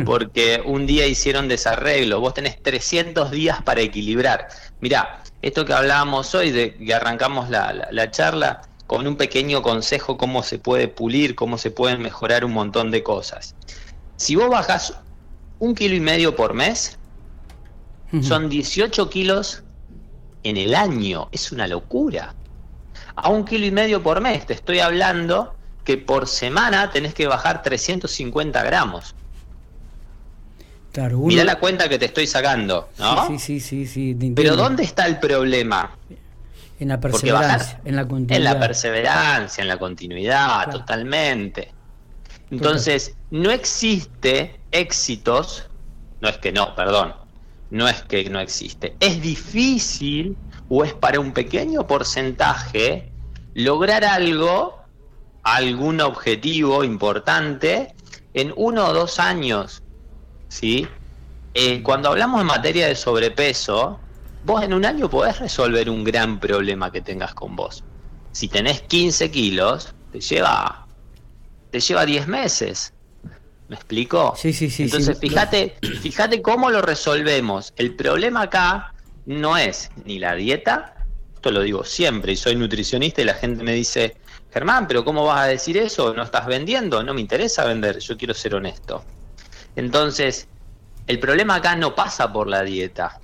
porque 0.06 0.62
un 0.66 0.86
día 0.86 1.06
hicieron 1.06 1.48
desarreglo. 1.48 2.20
Vos 2.20 2.34
tenés 2.34 2.62
300 2.62 3.32
días 3.32 3.62
para 3.62 3.82
equilibrar. 3.82 4.48
Mirá, 4.82 5.22
esto 5.42 5.66
que 5.66 5.74
hablábamos 5.74 6.34
hoy, 6.36 6.52
de 6.52 6.76
que 6.76 6.94
arrancamos 6.94 7.50
la, 7.50 7.88
la 7.92 8.12
charla, 8.12 8.62
con 8.88 9.08
un 9.08 9.16
pequeño 9.16 9.62
consejo 9.62 10.18
cómo 10.18 10.44
se 10.44 10.60
puede 10.60 10.88
pulir, 10.88 11.36
cómo 11.36 11.58
se 11.58 11.72
pueden 11.72 12.02
mejorar 12.02 12.44
un 12.46 12.54
montón 12.54 12.92
de 12.92 13.04
cosas. 13.04 13.56
Si 14.18 14.36
vos 14.36 14.50
bajás 14.50 14.94
un 15.60 15.76
kilo 15.76 15.96
y 15.96 16.00
medio 16.00 16.36
por 16.36 16.54
mes, 16.54 16.98
son 18.22 18.48
18 18.48 19.10
kilos 19.10 19.63
en 20.44 20.58
el 20.58 20.76
año. 20.76 21.30
Es 21.32 21.52
una 21.52 21.68
locura. 21.68 22.34
A 23.16 23.30
un 23.30 23.46
kilo 23.46 23.66
y 23.66 23.72
medio 23.72 24.02
por 24.02 24.22
mes, 24.22 24.46
te 24.46 24.54
estoy 24.54 24.80
hablando 24.80 25.56
que 25.84 25.98
por 25.98 26.28
semana 26.28 26.92
tenés 26.92 27.14
que 27.14 27.28
bajar 27.28 27.62
350 27.62 28.64
gramos. 28.64 29.16
Claro, 30.92 31.18
Mira 31.20 31.44
la 31.44 31.58
cuenta 31.58 31.90
que 31.90 31.98
te 31.98 32.06
estoy 32.06 32.28
sacando, 32.28 32.90
¿no? 33.00 33.28
Sí, 33.28 33.40
sí, 33.40 33.60
sí, 33.60 33.88
sí. 33.88 34.34
Pero 34.36 34.56
¿dónde 34.56 34.84
está 34.84 35.08
el 35.08 35.20
problema? 35.20 35.98
En 36.80 36.88
la 36.90 37.00
perseverancia, 37.00 37.80
en 37.84 37.96
la 37.96 38.08
continuidad. 38.08 38.38
En 38.38 38.44
la 38.44 38.60
perseverancia, 38.60 39.62
en 39.62 39.68
la 39.68 39.78
continuidad, 39.78 40.70
totalmente. 40.70 41.72
Entonces, 42.52 43.16
no 43.32 43.50
existe 43.50 44.60
éxitos, 44.72 45.68
no 46.22 46.30
es 46.30 46.38
que 46.38 46.52
no, 46.52 46.76
perdón, 46.76 47.16
no 47.74 47.88
es 47.88 48.04
que 48.04 48.30
no 48.30 48.40
existe, 48.40 48.96
es 49.00 49.20
difícil 49.20 50.38
o 50.70 50.84
es 50.84 50.94
para 50.94 51.20
un 51.20 51.34
pequeño 51.34 51.88
porcentaje 51.88 53.12
lograr 53.56 54.06
algo 54.06 54.84
algún 55.44 56.00
objetivo 56.00 56.84
importante 56.84 57.96
en 58.36 58.54
uno 58.56 58.88
o 58.88 58.94
dos 58.94 59.20
años. 59.20 59.84
¿sí? 60.48 60.88
Eh, 61.56 61.84
cuando 61.84 62.10
hablamos 62.10 62.42
en 62.42 62.48
materia 62.48 62.88
de 62.88 62.96
sobrepeso, 62.96 64.00
vos 64.46 64.64
en 64.64 64.74
un 64.74 64.86
año 64.86 65.10
podés 65.10 65.40
resolver 65.40 65.90
un 65.90 66.04
gran 66.04 66.40
problema 66.40 66.92
que 66.92 67.02
tengas 67.02 67.34
con 67.34 67.56
vos. 67.56 67.84
Si 68.32 68.48
tenés 68.48 68.82
15 68.84 69.32
kilos, 69.32 69.94
te 70.12 70.22
lleva, 70.22 70.88
te 71.72 71.80
lleva 71.80 72.06
10 72.06 72.28
meses. 72.28 72.93
¿Me 73.74 73.78
explico? 73.78 74.36
Sí, 74.38 74.54
sí, 74.54 74.70
sí. 74.70 74.84
Entonces, 74.84 75.18
fíjate, 75.18 75.76
fíjate 76.00 76.44
cómo 76.44 76.70
lo 76.70 76.84
resolvemos. 76.84 77.74
El 77.76 77.96
problema 77.96 78.44
acá 78.44 78.94
no 79.26 79.58
es 79.58 79.90
ni 80.06 80.20
la 80.20 80.36
dieta, 80.36 80.94
esto 81.34 81.50
lo 81.50 81.62
digo 81.62 81.84
siempre, 81.84 82.34
y 82.34 82.36
soy 82.36 82.56
nutricionista 82.56 83.24
y 83.24 83.26
la 83.26 83.34
gente 83.34 83.64
me 83.64 83.74
dice, 83.74 84.16
Germán, 84.52 84.88
pero 84.88 85.04
¿cómo 85.04 85.26
vas 85.26 85.40
a 85.40 85.46
decir 85.46 85.76
eso? 85.78 86.14
¿No 86.14 86.22
estás 86.22 86.46
vendiendo? 86.46 87.02
No 87.02 87.16
me 87.16 87.22
interesa 87.22 87.66
vender, 87.66 87.98
yo 87.98 88.16
quiero 88.16 88.36
ser 88.36 88.54
honesto. 88.54 89.04
Entonces, 89.76 90.48
el 91.08 91.18
problema 91.18 91.56
acá 91.56 91.76
no 91.76 91.96
pasa 91.96 92.32
por 92.32 92.48
la 92.48 92.62
dieta. 92.62 93.20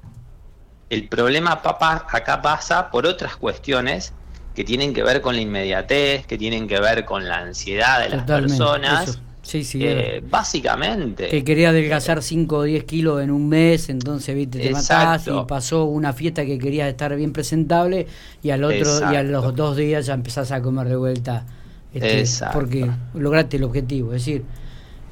El 0.90 1.08
problema 1.10 1.62
acá 1.62 2.42
pasa 2.42 2.90
por 2.90 3.06
otras 3.06 3.36
cuestiones 3.36 4.14
que 4.56 4.64
tienen 4.64 4.96
que 4.96 5.04
ver 5.04 5.22
con 5.22 5.36
la 5.36 5.42
inmediatez, 5.42 6.26
que 6.26 6.40
tienen 6.40 6.68
que 6.68 6.80
ver 6.80 7.06
con 7.06 7.28
la 7.28 7.38
ansiedad 7.38 8.00
de 8.00 8.10
las 8.10 8.24
personas. 8.24 9.22
Sí, 9.50 9.64
sí. 9.64 9.80
Eh, 9.82 10.22
básicamente. 10.30 11.28
Que 11.28 11.44
quería 11.44 11.70
adelgazar 11.70 12.22
5 12.22 12.56
o 12.56 12.64
10 12.64 12.84
kilos 12.84 13.24
en 13.24 13.32
un 13.32 13.50
mes, 13.50 13.90
entonces 13.90 14.36
viste, 14.36 14.60
te 14.60 14.70
matás 14.70 15.26
y 15.26 15.32
pasó 15.48 15.86
una 15.86 16.14
fiesta 16.14 16.46
que 16.46 16.60
querías 16.60 16.88
estar 16.88 17.16
bien 17.16 17.34
presentable 17.34 18.06
y 18.44 18.52
al 18.52 18.64
otro 18.64 19.12
y 19.12 19.16
a 19.16 19.24
los 19.24 19.56
dos 19.56 19.76
días 19.76 20.06
ya 20.06 20.14
empezás 20.14 20.52
a 20.52 20.62
comer 20.62 20.88
de 20.88 20.98
vuelta. 20.98 21.48
Este, 21.92 22.46
porque 22.54 22.92
lograste 23.16 23.58
el 23.58 23.64
objetivo. 23.64 24.14
Es 24.14 24.24
decir, 24.24 24.44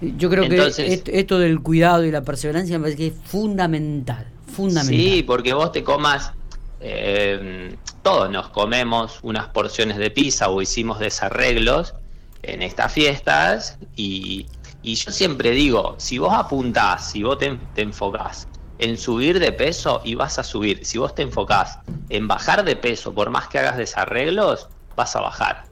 yo 0.01 0.29
creo 0.29 0.47
que 0.47 1.01
esto 1.07 1.39
del 1.39 1.59
cuidado 1.61 2.05
y 2.05 2.11
la 2.11 2.21
perseverancia 2.21 2.77
me 2.77 2.83
parece 2.83 2.97
que 2.97 3.07
es 3.07 3.13
fundamental. 3.23 4.27
Fundamental. 4.45 4.95
Sí, 4.95 5.23
porque 5.23 5.53
vos 5.53 5.71
te 5.71 5.83
comas. 5.83 6.31
Eh, 6.79 7.75
todos 8.03 8.29
nos 8.29 8.49
comemos 8.49 9.17
unas 9.23 9.47
porciones 9.47 9.97
de 9.97 10.11
pizza 10.11 10.49
o 10.49 10.61
hicimos 10.61 10.99
desarreglos 10.99 11.95
en 12.43 12.61
estas 12.61 12.93
fiestas 12.93 13.77
y, 13.95 14.45
yo 14.83 15.11
siempre 15.11 15.51
digo, 15.51 15.95
si 15.97 16.17
vos 16.17 16.33
apuntás, 16.33 17.11
si 17.11 17.23
vos 17.23 17.37
te, 17.37 17.57
enfocás 17.75 18.47
en 18.79 18.97
subir 18.97 19.39
de 19.39 19.51
peso 19.51 20.01
y 20.05 20.15
vas 20.15 20.39
a 20.39 20.43
subir, 20.43 20.85
si 20.85 20.97
vos 20.97 21.13
te 21.13 21.23
enfocás 21.23 21.79
en 22.09 22.27
bajar 22.27 22.63
de 22.63 22.75
peso, 22.75 23.13
por 23.13 23.29
más 23.29 23.47
que 23.47 23.59
hagas 23.59 23.77
desarreglos, 23.77 24.69
vas 24.95 25.15
a 25.15 25.21
bajar. 25.21 25.65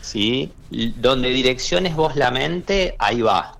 ¿Sí? 0.00 0.52
Donde 0.96 1.30
direcciones 1.30 1.94
vos 1.94 2.16
la 2.16 2.30
mente, 2.30 2.96
ahí 2.98 3.22
va. 3.22 3.56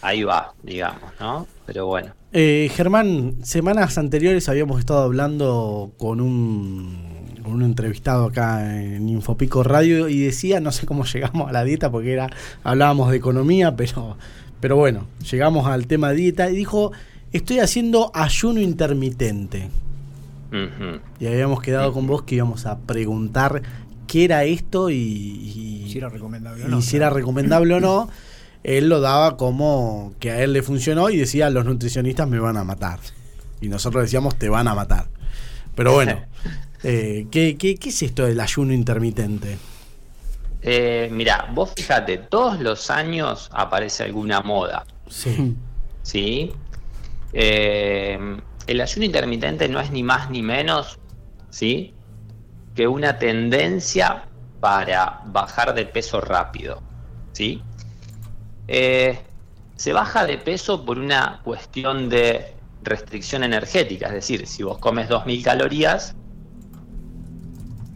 Ahí 0.00 0.22
va, 0.22 0.54
digamos, 0.62 1.12
¿no? 1.20 1.46
Pero 1.66 1.86
bueno. 1.86 2.14
Eh, 2.32 2.70
Germán, 2.74 3.44
semanas 3.44 3.98
anteriores 3.98 4.48
habíamos 4.48 4.78
estado 4.78 5.02
hablando 5.02 5.92
con 5.96 6.20
un 6.20 7.17
un 7.48 7.62
entrevistado 7.62 8.26
acá 8.26 8.80
en 8.80 9.08
Infopico 9.08 9.62
Radio 9.62 10.08
y 10.08 10.20
decía, 10.20 10.60
no 10.60 10.72
sé 10.72 10.86
cómo 10.86 11.04
llegamos 11.12 11.48
a 11.48 11.52
la 11.52 11.64
dieta 11.64 11.90
porque 11.90 12.12
era 12.12 12.30
hablábamos 12.64 13.10
de 13.10 13.16
economía, 13.16 13.76
pero 13.76 14.16
pero 14.60 14.76
bueno, 14.76 15.06
llegamos 15.30 15.66
al 15.68 15.86
tema 15.86 16.10
de 16.10 16.16
dieta 16.16 16.50
y 16.50 16.56
dijo, 16.56 16.92
"Estoy 17.32 17.60
haciendo 17.60 18.10
ayuno 18.14 18.60
intermitente." 18.60 19.68
Y 21.20 21.26
habíamos 21.26 21.60
quedado 21.60 21.92
con 21.92 22.06
vos 22.06 22.22
que 22.22 22.36
íbamos 22.36 22.64
a 22.66 22.78
preguntar 22.78 23.62
qué 24.06 24.24
era 24.24 24.44
esto 24.44 24.90
y, 24.90 25.86
si 25.90 25.98
era 25.98 26.08
recomendable 26.08 26.64
o 26.64 26.68
no. 26.68 26.78
Y 26.78 26.82
si 26.82 26.96
era 26.96 27.10
recomendable 27.10 27.74
o 27.74 27.80
no. 27.80 28.08
Él 28.64 28.88
lo 28.88 29.00
daba 29.00 29.36
como 29.36 30.14
que 30.18 30.32
a 30.32 30.42
él 30.42 30.52
le 30.52 30.62
funcionó 30.62 31.10
y 31.10 31.16
decía, 31.16 31.48
los 31.48 31.64
nutricionistas 31.64 32.28
me 32.28 32.40
van 32.40 32.56
a 32.56 32.64
matar. 32.64 32.98
Y 33.60 33.68
nosotros 33.68 34.02
decíamos, 34.02 34.36
te 34.36 34.48
van 34.48 34.66
a 34.66 34.74
matar. 34.74 35.06
Pero 35.76 35.92
bueno, 35.92 36.20
Eh, 36.82 37.26
¿qué, 37.30 37.56
es 37.60 38.02
esto 38.02 38.26
del 38.26 38.38
ayuno 38.40 38.72
intermitente? 38.72 39.58
Eh, 40.62 41.08
mira, 41.10 41.48
vos 41.52 41.72
fíjate, 41.74 42.18
todos 42.18 42.60
los 42.60 42.90
años 42.90 43.48
aparece 43.52 44.04
alguna 44.04 44.40
moda. 44.40 44.84
Sí. 45.08 45.56
¿Sí? 46.02 46.52
Eh, 47.32 48.18
el 48.66 48.80
ayuno 48.80 49.04
intermitente 49.04 49.68
no 49.68 49.80
es 49.80 49.90
ni 49.90 50.02
más 50.02 50.30
ni 50.30 50.42
menos, 50.42 50.98
¿sí? 51.50 51.94
Que 52.74 52.86
una 52.86 53.18
tendencia 53.18 54.24
para 54.60 55.22
bajar 55.26 55.74
de 55.74 55.86
peso 55.86 56.20
rápido, 56.20 56.82
¿sí? 57.32 57.62
se 58.66 59.92
baja 59.94 60.26
de 60.26 60.36
peso 60.36 60.84
por 60.84 60.98
una 60.98 61.40
cuestión 61.42 62.10
de 62.10 62.52
restricción 62.82 63.44
energética, 63.44 64.08
es 64.08 64.12
decir, 64.12 64.46
si 64.46 64.62
vos 64.62 64.78
comes 64.78 65.08
2.000 65.08 65.42
calorías, 65.42 66.14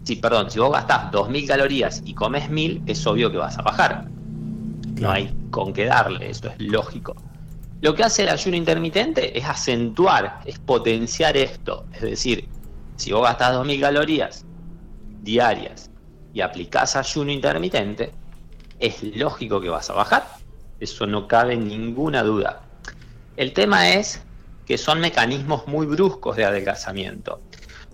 si, 0.05 0.17
perdón, 0.17 0.51
si 0.51 0.59
vos 0.59 0.73
gastás 0.73 1.13
2.000 1.13 1.47
calorías 1.47 2.03
y 2.05 2.15
comes 2.15 2.51
1.000, 2.51 2.83
es 2.87 3.07
obvio 3.07 3.31
que 3.31 3.39
vas 3.39 3.59
a 3.59 3.63
bajar. 3.63 4.09
No 5.01 5.11
hay 5.11 5.35
con 5.51 5.73
qué 5.73 5.87
darle, 5.87 6.31
eso 6.31 6.49
es 6.49 6.61
lógico. 6.61 7.15
Lo 7.81 7.95
que 7.95 8.05
hace 8.05 8.23
el 8.23 8.29
ayuno 8.29 8.57
intermitente 8.57 9.37
es 9.37 9.45
acentuar, 9.45 10.41
es 10.45 10.59
potenciar 10.59 11.37
esto. 11.37 11.85
Es 11.93 12.03
decir, 12.03 12.49
si 12.97 13.13
vos 13.13 13.23
gastás 13.23 13.57
2.000 13.57 13.81
calorías 13.81 14.45
diarias 15.23 15.91
y 16.35 16.41
aplicás 16.41 16.97
ayuno 16.97 17.31
intermitente, 17.31 18.13
es 18.79 19.03
lógico 19.17 19.61
que 19.61 19.69
vas 19.69 19.89
a 19.91 19.95
bajar. 19.95 20.27
Eso 20.81 21.07
no 21.07 21.29
cabe 21.29 21.57
ninguna 21.57 22.23
duda. 22.23 22.63
El 23.37 23.53
tema 23.53 23.91
es 23.91 24.23
que 24.67 24.79
son 24.79 25.01
mecanismos 25.01 25.67
muy 25.67 25.87
bruscos 25.87 26.37
de 26.37 26.45
adelgazamiento. 26.45 27.41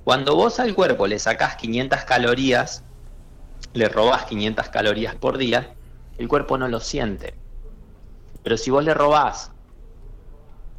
Cuando 0.08 0.36
vos 0.36 0.58
al 0.58 0.74
cuerpo 0.74 1.06
le 1.06 1.18
sacás 1.18 1.56
500 1.56 2.04
calorías, 2.04 2.82
le 3.74 3.90
robás 3.90 4.24
500 4.24 4.70
calorías 4.70 5.14
por 5.14 5.36
día, 5.36 5.74
el 6.16 6.28
cuerpo 6.28 6.56
no 6.56 6.66
lo 6.66 6.80
siente. 6.80 7.34
Pero 8.42 8.56
si 8.56 8.70
vos 8.70 8.82
le 8.82 8.94
robás 8.94 9.52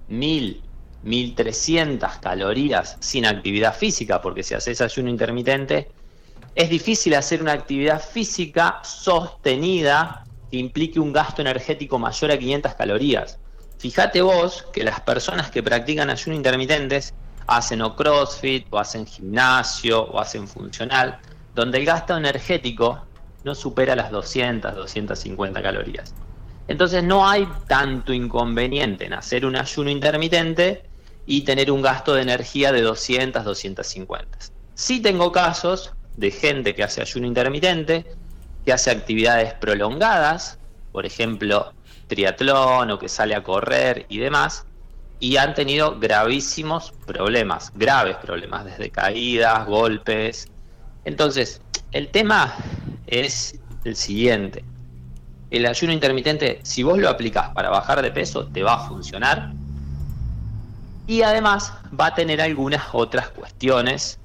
1000, 0.07 0.63
1300 1.03 2.17
calorías 2.17 2.97
sin 3.01 3.27
actividad 3.27 3.75
física, 3.75 4.19
porque 4.19 4.41
si 4.41 4.55
haces 4.55 4.81
ayuno 4.81 5.11
intermitente, 5.11 5.91
es 6.55 6.71
difícil 6.71 7.13
hacer 7.13 7.39
una 7.39 7.53
actividad 7.53 8.01
física 8.01 8.79
sostenida 8.83 10.25
que 10.49 10.57
implique 10.57 10.99
un 10.99 11.13
gasto 11.13 11.43
energético 11.43 11.99
mayor 11.99 12.31
a 12.31 12.39
500 12.39 12.73
calorías. 12.73 13.37
Fíjate 13.77 14.23
vos 14.23 14.65
que 14.73 14.83
las 14.83 15.01
personas 15.01 15.51
que 15.51 15.61
practican 15.61 16.09
ayuno 16.09 16.35
intermitentes 16.35 17.13
hacen 17.49 17.81
o 17.81 17.95
CrossFit, 17.95 18.67
o 18.69 18.79
hacen 18.79 19.05
gimnasio, 19.05 20.03
o 20.03 20.19
hacen 20.19 20.47
funcional, 20.47 21.19
donde 21.55 21.79
el 21.79 21.85
gasto 21.85 22.15
energético 22.15 23.05
no 23.43 23.55
supera 23.55 23.95
las 23.95 24.11
200, 24.11 24.75
250 24.75 25.61
calorías. 25.61 26.13
Entonces 26.67 27.03
no 27.03 27.27
hay 27.27 27.47
tanto 27.67 28.13
inconveniente 28.13 29.05
en 29.05 29.13
hacer 29.13 29.45
un 29.45 29.55
ayuno 29.55 29.89
intermitente 29.89 30.83
y 31.25 31.41
tener 31.41 31.71
un 31.71 31.81
gasto 31.81 32.13
de 32.13 32.21
energía 32.21 32.71
de 32.71 32.81
200, 32.81 33.43
250. 33.43 34.37
Sí 34.75 35.01
tengo 35.01 35.31
casos 35.31 35.93
de 36.15 36.31
gente 36.31 36.75
que 36.75 36.83
hace 36.83 37.01
ayuno 37.01 37.27
intermitente, 37.27 38.05
que 38.65 38.73
hace 38.73 38.91
actividades 38.91 39.53
prolongadas, 39.55 40.59
por 40.91 41.05
ejemplo, 41.05 41.73
triatlón 42.07 42.91
o 42.91 42.99
que 42.99 43.09
sale 43.09 43.35
a 43.35 43.43
correr 43.43 44.05
y 44.09 44.17
demás, 44.19 44.65
y 45.19 45.37
han 45.37 45.53
tenido 45.53 45.99
gravísimos 45.99 46.93
problemas, 47.05 47.71
graves 47.75 48.15
problemas, 48.17 48.65
desde 48.65 48.89
caídas, 48.89 49.65
golpes. 49.65 50.47
Entonces, 51.03 51.61
el 51.91 52.07
tema 52.09 52.55
es 53.07 53.59
el 53.83 53.95
siguiente. 53.95 54.63
El 55.51 55.65
ayuno 55.65 55.91
intermitente, 55.91 56.59
si 56.63 56.83
vos 56.83 56.97
lo 56.97 57.09
aplicás 57.09 57.49
para 57.49 57.69
bajar 57.69 58.01
de 58.01 58.11
peso, 58.11 58.47
te 58.47 58.63
va 58.63 58.75
a 58.75 58.87
funcionar. 58.87 59.51
Y 61.07 61.23
además 61.23 61.73
va 61.99 62.07
a 62.07 62.15
tener 62.15 62.39
algunas 62.39 62.83
otras 62.93 63.29
cuestiones 63.29 64.19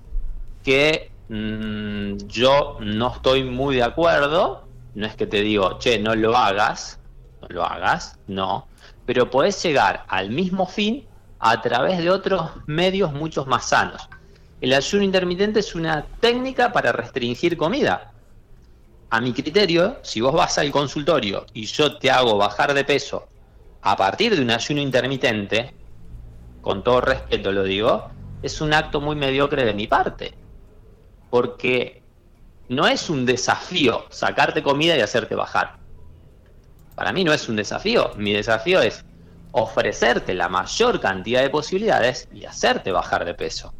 que 0.62 1.10
mm, 1.28 2.18
yo 2.28 2.76
no 2.80 3.12
estoy 3.14 3.42
muy 3.42 3.76
de 3.76 3.82
acuerdo. 3.82 4.68
No 4.94 5.06
es 5.06 5.16
que 5.16 5.26
te 5.26 5.40
digo, 5.40 5.78
che, 5.78 5.98
no 5.98 6.14
lo 6.14 6.36
hagas, 6.36 7.00
no 7.40 7.48
lo 7.48 7.64
hagas, 7.64 8.18
no 8.28 8.68
pero 9.06 9.30
podés 9.30 9.62
llegar 9.62 10.04
al 10.08 10.30
mismo 10.30 10.66
fin 10.66 11.06
a 11.38 11.60
través 11.60 11.98
de 11.98 12.10
otros 12.10 12.50
medios 12.66 13.12
muchos 13.12 13.46
más 13.46 13.68
sanos. 13.68 14.08
El 14.60 14.72
ayuno 14.72 15.04
intermitente 15.04 15.60
es 15.60 15.74
una 15.74 16.06
técnica 16.20 16.72
para 16.72 16.92
restringir 16.92 17.56
comida. 17.56 18.12
A 19.10 19.20
mi 19.20 19.32
criterio, 19.32 19.98
si 20.02 20.20
vos 20.20 20.32
vas 20.32 20.56
al 20.58 20.70
consultorio 20.70 21.44
y 21.52 21.66
yo 21.66 21.98
te 21.98 22.10
hago 22.10 22.38
bajar 22.38 22.72
de 22.72 22.84
peso 22.84 23.28
a 23.82 23.96
partir 23.96 24.34
de 24.34 24.40
un 24.40 24.50
ayuno 24.50 24.80
intermitente, 24.80 25.74
con 26.62 26.82
todo 26.82 27.02
respeto 27.02 27.52
lo 27.52 27.62
digo, 27.64 28.08
es 28.42 28.60
un 28.62 28.72
acto 28.72 29.00
muy 29.00 29.16
mediocre 29.16 29.64
de 29.64 29.74
mi 29.74 29.86
parte. 29.86 30.34
Porque 31.28 32.02
no 32.68 32.86
es 32.86 33.10
un 33.10 33.26
desafío 33.26 34.06
sacarte 34.08 34.62
comida 34.62 34.96
y 34.96 35.02
hacerte 35.02 35.34
bajar 35.34 35.83
para 36.94 37.12
mí 37.12 37.24
no 37.24 37.32
es 37.32 37.48
un 37.48 37.56
desafío. 37.56 38.12
Mi 38.16 38.32
desafío 38.32 38.80
es 38.80 39.04
ofrecerte 39.52 40.34
la 40.34 40.48
mayor 40.48 41.00
cantidad 41.00 41.42
de 41.42 41.50
posibilidades 41.50 42.28
y 42.32 42.44
hacerte 42.44 42.92
bajar 42.92 43.24
de 43.24 43.34
peso. 43.34 43.72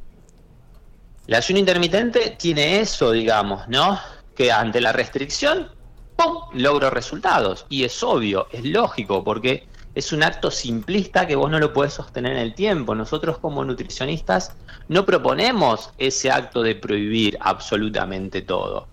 El 1.26 1.34
ayuno 1.34 1.58
intermitente 1.58 2.36
tiene 2.38 2.80
eso, 2.80 3.10
digamos, 3.10 3.66
¿no? 3.68 3.98
Que 4.36 4.52
ante 4.52 4.80
la 4.80 4.92
restricción, 4.92 5.70
¡pum!, 6.16 6.36
logro 6.52 6.90
resultados. 6.90 7.66
Y 7.68 7.84
es 7.84 8.02
obvio, 8.02 8.46
es 8.52 8.64
lógico, 8.64 9.24
porque 9.24 9.66
es 9.94 10.12
un 10.12 10.22
acto 10.22 10.50
simplista 10.50 11.26
que 11.26 11.36
vos 11.36 11.50
no 11.50 11.58
lo 11.58 11.72
puedes 11.72 11.94
sostener 11.94 12.32
en 12.32 12.38
el 12.38 12.54
tiempo. 12.54 12.94
Nosotros 12.94 13.38
como 13.38 13.64
nutricionistas 13.64 14.56
no 14.88 15.06
proponemos 15.06 15.90
ese 15.98 16.30
acto 16.30 16.62
de 16.62 16.74
prohibir 16.74 17.38
absolutamente 17.40 18.42
todo. 18.42 18.88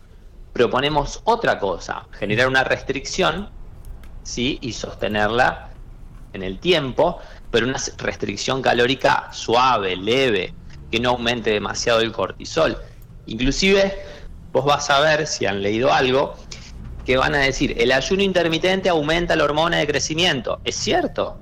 Proponemos 0.54 1.22
otra 1.26 1.60
cosa, 1.60 2.08
generar 2.12 2.48
una 2.48 2.64
restricción 2.64 3.50
¿sí? 4.24 4.58
y 4.62 4.74
sostenerla 4.74 5.70
en 6.34 6.44
el 6.44 6.60
tiempo, 6.60 7.20
pero 7.50 7.68
una 7.68 7.80
restricción 7.98 8.62
calórica 8.62 9.30
suave, 9.32 9.96
leve, 9.96 10.54
que 10.90 11.00
no 11.00 11.10
aumente 11.10 11.52
demasiado 11.52 12.02
el 12.02 12.12
cortisol. 12.12 12.78
Inclusive, 13.26 13.98
vos 14.52 14.66
vas 14.66 14.90
a 14.90 15.00
ver, 15.00 15.28
si 15.28 15.46
han 15.46 15.62
leído 15.62 15.92
algo, 15.92 16.36
que 17.06 17.18
van 17.18 17.36
a 17.36 17.40
decir, 17.40 17.76
el 17.78 17.92
ayuno 17.92 18.24
intermitente 18.24 18.90
aumenta 18.90 19.36
la 19.36 19.44
hormona 19.44 19.78
de 19.78 19.88
crecimiento. 19.88 20.62
¿Es 20.64 20.76
cierto? 20.76 21.38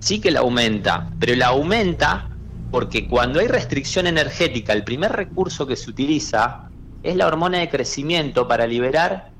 Sí 0.00 0.20
que 0.20 0.30
la 0.30 0.40
aumenta, 0.40 1.10
pero 1.18 1.34
la 1.34 1.46
aumenta 1.46 2.28
porque 2.70 3.06
cuando 3.06 3.38
hay 3.38 3.46
restricción 3.46 4.08
energética, 4.08 4.72
el 4.72 4.82
primer 4.82 5.12
recurso 5.12 5.64
que 5.64 5.76
se 5.76 5.90
utiliza 5.90 6.68
es 7.04 7.14
la 7.14 7.28
hormona 7.28 7.58
de 7.58 7.68
crecimiento 7.68 8.48
para 8.48 8.66
liberar 8.66 9.30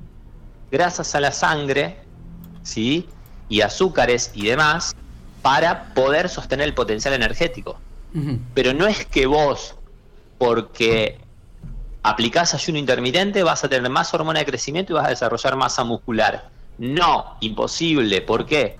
grasas 0.71 1.15
a 1.17 1.21
la 1.21 1.33
sangre 1.33 2.04
¿sí? 2.65 3.09
y 3.49 3.61
azúcares 3.61 4.33
y 4.35 4.47
demás 4.47 4.95
para 5.43 5.95
poder 5.95 6.29
sostener 6.29 6.67
el 6.67 6.75
potencial 6.75 7.15
energético. 7.15 7.79
Pero 8.55 8.73
no 8.75 8.87
es 8.87 9.05
que 9.07 9.27
vos, 9.27 9.75
porque 10.39 11.19
aplicás 12.05 12.55
ayuno 12.55 12.79
intermitente, 12.79 13.43
vas 13.43 13.65
a 13.65 13.69
tener 13.69 13.91
más 13.91 14.15
hormona 14.15 14.39
de 14.39 14.47
crecimiento 14.47 14.93
y 14.93 14.95
vas 14.95 15.07
a 15.07 15.11
desarrollar 15.11 15.57
masa 15.57 15.83
muscular. 15.83 16.49
No, 16.79 17.37
imposible. 17.41 18.23
¿Por 18.23 18.47
qué? 18.47 18.79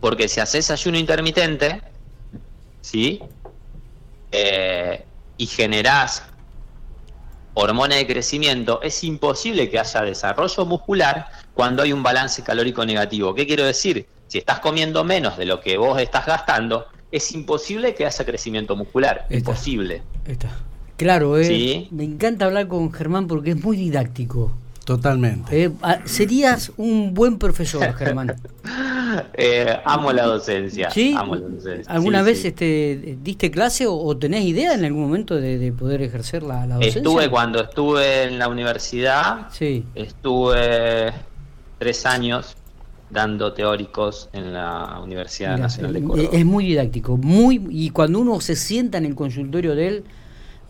Porque 0.00 0.28
si 0.28 0.38
haces 0.38 0.70
ayuno 0.70 0.96
intermitente, 0.96 1.82
¿sí? 2.80 3.20
Eh, 4.30 5.04
y 5.38 5.46
generás 5.46 6.22
hormona 7.54 7.96
de 7.96 8.06
crecimiento, 8.06 8.80
es 8.82 9.02
imposible 9.02 9.68
que 9.68 9.80
haya 9.80 10.02
desarrollo 10.02 10.64
muscular 10.64 11.26
cuando 11.58 11.82
hay 11.82 11.92
un 11.92 12.04
balance 12.04 12.44
calórico 12.44 12.86
negativo. 12.86 13.34
¿Qué 13.34 13.44
quiero 13.44 13.64
decir? 13.64 14.06
Si 14.28 14.38
estás 14.38 14.60
comiendo 14.60 15.02
menos 15.02 15.36
de 15.36 15.44
lo 15.44 15.60
que 15.60 15.76
vos 15.76 16.00
estás 16.00 16.24
gastando, 16.24 16.86
es 17.10 17.32
imposible 17.32 17.96
que 17.96 18.06
haya 18.06 18.24
crecimiento 18.24 18.76
muscular. 18.76 19.26
Es 19.28 19.38
imposible. 19.38 20.02
Está. 20.24 20.50
Claro, 20.96 21.36
eh, 21.36 21.88
me 21.90 22.04
encanta 22.04 22.44
hablar 22.44 22.68
con 22.68 22.92
Germán 22.92 23.26
porque 23.26 23.50
es 23.50 23.64
muy 23.64 23.76
didáctico. 23.76 24.52
Totalmente. 24.84 25.64
Eh, 25.64 25.70
ah, 25.82 25.98
serías 26.04 26.70
un 26.76 27.12
buen 27.12 27.38
profesor, 27.38 27.92
Germán. 27.96 28.36
Eh, 29.34 29.80
amo 29.84 30.12
la 30.12 30.26
docencia. 30.26 30.92
¿Sí? 30.92 31.16
¿Alguna 31.88 32.22
vez 32.22 32.44
Este, 32.44 33.18
diste 33.20 33.50
clase 33.50 33.84
o, 33.88 34.16
tenés 34.16 34.44
idea 34.44 34.74
en 34.74 34.84
algún 34.84 35.02
momento 35.02 35.34
de, 35.34 35.72
poder 35.72 36.02
ejercer 36.02 36.44
la, 36.44 36.68
docencia? 36.68 37.00
Estuve 37.00 37.28
cuando 37.28 37.60
estuve 37.60 38.22
en 38.22 38.38
la 38.38 38.46
universidad. 38.46 39.48
Sí. 39.50 39.84
Estuve 39.96 41.12
tres 41.78 42.06
años 42.06 42.56
dando 43.10 43.52
teóricos 43.54 44.28
en 44.32 44.52
la 44.52 45.00
Universidad 45.02 45.58
Nacional 45.58 45.94
de 45.94 46.02
Córdoba. 46.02 46.28
Es 46.32 46.44
muy 46.44 46.66
didáctico, 46.66 47.16
muy 47.16 47.66
y 47.70 47.90
cuando 47.90 48.20
uno 48.20 48.40
se 48.40 48.56
sienta 48.56 48.98
en 48.98 49.06
el 49.06 49.14
consultorio 49.14 49.74
de 49.74 49.88
él 49.88 50.04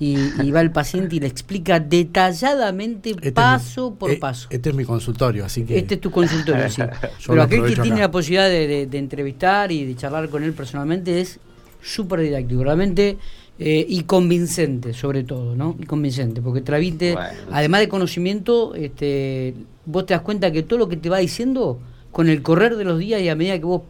y, 0.01 0.51
va 0.53 0.61
el 0.61 0.71
paciente 0.71 1.17
y 1.17 1.21
le 1.21 1.27
explica 1.27 1.81
detalladamente 1.81 3.11
este 3.11 3.33
paso 3.33 3.95
por 3.95 4.13
eh, 4.13 4.17
paso. 4.17 4.47
Este 4.51 4.71
es 4.71 4.77
mi 4.77 4.85
consultorio, 4.85 5.45
así 5.45 5.65
que... 5.65 5.77
Este 5.77 5.97
es 5.97 6.01
tu 6.01 6.13
consultorio, 6.13 6.71
sí. 6.71 6.83
Pero 7.27 7.43
aquel 7.43 7.65
que 7.65 7.81
tiene 7.81 7.99
la 8.01 8.11
posibilidad 8.11 8.49
de, 8.49 8.89
entrevistar 8.93 9.73
y 9.73 9.85
de 9.85 9.97
charlar 9.97 10.29
con 10.29 10.45
él 10.45 10.53
personalmente 10.53 11.21
es 11.21 11.41
súper 11.83 12.21
didáctico, 12.21 12.65
realmente... 12.65 13.19
Eh, 13.61 13.85
y 13.89 14.05
convincente, 14.05 14.95
sobre 14.95 15.25
todo, 15.25 15.57
¿no? 15.57 15.75
Y 15.81 15.85
convincente, 15.85 16.41
porque 16.41 16.61
Travite, 16.61 17.17
además 17.51 17.81
de 17.81 17.89
conocimiento, 17.89 18.77
este, 18.77 19.55
vos 19.85 20.07
te 20.07 20.15
das 20.15 20.23
cuenta 20.23 20.53
que 20.53 20.63
todo 20.63 20.79
lo 20.79 20.89
que 20.89 20.97
te 20.97 21.11
va 21.11 21.19
diciendo, 21.19 21.81
con 22.13 22.29
el 22.29 22.43
correr 22.43 22.77
de 22.77 22.85
los 22.85 23.01
días 23.01 23.21
y 23.21 23.29
a 23.29 23.35
medida 23.35 23.59
que 23.59 23.65
vos 23.65 23.83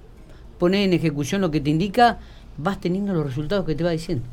pones 0.59 0.87
en 0.87 0.95
ejecución 0.95 1.43
lo 1.43 1.51
que 1.51 1.61
te 1.61 1.69
indica, 1.69 2.19
vas 2.57 2.81
teniendo 2.81 3.13
los 3.13 3.27
resultados 3.27 3.67
que 3.67 3.75
te 3.75 3.85
va 3.85 3.91
diciendo. 3.91 4.25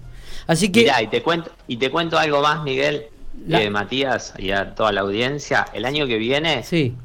Así 0.48 0.72
que. 0.72 0.90
y 1.04 1.08
te 1.08 1.22
cuento, 1.22 1.52
y 1.68 1.78
te 1.78 1.92
cuento 1.92 2.18
algo 2.18 2.42
más, 2.42 2.64
Miguel, 2.64 3.08
de 3.34 3.70
Matías 3.70 4.34
y 4.38 4.52
a 4.52 4.74
toda 4.74 4.94
la 4.94 5.02
audiencia. 5.02 5.66
El 5.74 5.84
año 5.84 6.08
que 6.08 6.18
viene, 6.18 6.64
sí. 6.64 6.96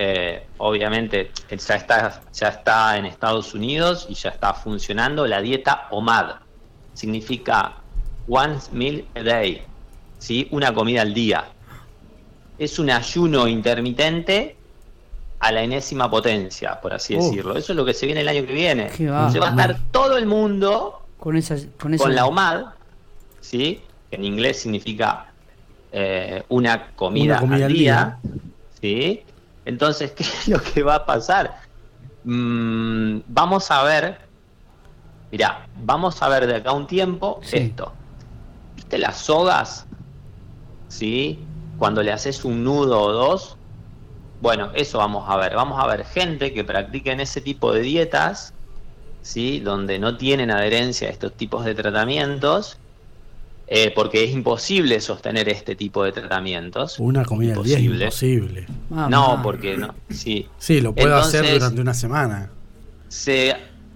Eh, 0.00 0.44
obviamente, 0.58 1.32
ya 1.50 1.74
está, 1.74 2.22
ya 2.32 2.48
está 2.48 2.96
en 2.98 3.04
Estados 3.04 3.52
Unidos 3.52 4.06
y 4.08 4.14
ya 4.14 4.30
está 4.30 4.54
funcionando 4.54 5.26
la 5.26 5.40
dieta 5.40 5.88
OMAD. 5.90 6.36
Significa 6.98 7.76
One 8.28 8.56
Meal 8.72 9.04
a 9.14 9.22
Day, 9.22 9.62
¿sí? 10.18 10.48
una 10.50 10.74
comida 10.74 11.02
al 11.02 11.14
día. 11.14 11.44
Es 12.58 12.80
un 12.80 12.90
ayuno 12.90 13.46
intermitente 13.46 14.56
a 15.38 15.52
la 15.52 15.62
enésima 15.62 16.10
potencia, 16.10 16.80
por 16.80 16.92
así 16.92 17.14
decirlo. 17.14 17.56
Eso 17.56 17.72
es 17.72 17.76
lo 17.76 17.84
que 17.84 17.94
se 17.94 18.06
viene 18.06 18.22
el 18.22 18.28
año 18.28 18.44
que 18.44 18.52
viene. 18.52 18.90
se 18.90 19.06
va 19.06 19.28
a 19.28 19.50
estar 19.50 19.78
todo 19.92 20.16
el 20.16 20.26
mundo 20.26 21.06
con, 21.20 21.36
esas, 21.36 21.68
con, 21.80 21.96
con 21.96 22.16
la 22.16 22.26
OMAD, 22.26 22.64
¿sí? 23.40 23.80
que 24.10 24.16
en 24.16 24.24
inglés 24.24 24.60
significa 24.60 25.26
eh, 25.92 26.42
una, 26.48 26.88
comida 26.96 27.38
al 27.38 27.72
día, 27.72 28.18
¿sí? 28.80 29.22
Entonces, 29.64 30.10
¿qué 30.16 30.24
es 30.24 30.48
lo 30.48 30.60
que 30.60 30.82
va 30.82 30.96
a 30.96 31.06
pasar? 31.06 31.60
Mm, 32.24 33.20
vamos 33.28 33.70
a 33.70 33.84
ver, 33.84 34.18
mira, 35.30 35.66
vamos 35.82 36.22
a 36.22 36.28
ver 36.28 36.46
de 36.46 36.56
acá 36.56 36.72
un 36.72 36.86
tiempo 36.86 37.40
esto. 37.52 37.92
¿Viste 38.76 38.98
las 38.98 39.18
sogas? 39.18 39.86
¿Sí? 40.88 41.38
Cuando 41.78 42.02
le 42.02 42.12
haces 42.12 42.44
un 42.44 42.64
nudo 42.64 43.00
o 43.00 43.12
dos. 43.12 43.56
Bueno, 44.40 44.70
eso 44.74 44.98
vamos 44.98 45.28
a 45.28 45.36
ver. 45.36 45.54
Vamos 45.54 45.82
a 45.82 45.86
ver 45.86 46.04
gente 46.04 46.52
que 46.52 46.64
practique 46.64 47.10
en 47.10 47.20
ese 47.20 47.40
tipo 47.40 47.72
de 47.72 47.80
dietas, 47.80 48.54
¿sí? 49.22 49.60
Donde 49.60 49.98
no 49.98 50.16
tienen 50.16 50.50
adherencia 50.50 51.08
a 51.08 51.10
estos 51.10 51.32
tipos 51.32 51.64
de 51.64 51.74
tratamientos 51.74 52.78
eh, 53.70 53.92
porque 53.94 54.24
es 54.24 54.30
imposible 54.30 54.98
sostener 54.98 55.46
este 55.50 55.76
tipo 55.76 56.02
de 56.02 56.12
tratamientos. 56.12 56.98
Una 56.98 57.22
comida 57.22 57.54
al 57.54 57.62
día 57.62 57.76
es 57.76 57.84
imposible. 57.84 58.66
no, 58.88 59.40
porque 59.42 59.76
no. 59.76 59.94
Sí. 60.08 60.46
Sí, 60.58 60.80
lo 60.80 60.94
puedo 60.94 61.16
hacer 61.16 61.52
durante 61.52 61.80
una 61.80 61.92
semana. 61.92 62.50
Se 63.08 63.54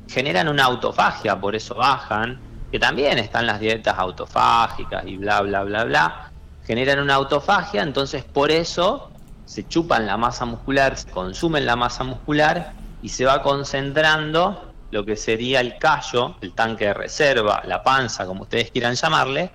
generan 0.08 0.48
una 0.48 0.64
autofagia, 0.64 1.40
por 1.40 1.54
eso 1.54 1.74
bajan, 1.74 2.40
que 2.70 2.78
también 2.78 3.18
están 3.18 3.46
las 3.46 3.60
dietas 3.60 3.98
autofágicas 3.98 5.06
y 5.06 5.16
bla, 5.16 5.40
bla, 5.42 5.62
bla, 5.62 5.84
bla, 5.84 6.32
generan 6.64 7.00
una 7.00 7.14
autofagia, 7.14 7.82
entonces 7.82 8.24
por 8.24 8.50
eso 8.50 9.10
se 9.44 9.66
chupan 9.66 10.06
la 10.06 10.16
masa 10.16 10.44
muscular, 10.44 10.96
se 10.96 11.10
consumen 11.10 11.66
la 11.66 11.76
masa 11.76 12.04
muscular 12.04 12.72
y 13.02 13.08
se 13.08 13.24
va 13.24 13.42
concentrando 13.42 14.72
lo 14.90 15.04
que 15.04 15.16
sería 15.16 15.60
el 15.60 15.78
callo, 15.78 16.36
el 16.40 16.54
tanque 16.54 16.86
de 16.86 16.94
reserva, 16.94 17.62
la 17.66 17.82
panza, 17.82 18.26
como 18.26 18.42
ustedes 18.42 18.70
quieran 18.70 18.94
llamarle. 18.94 19.50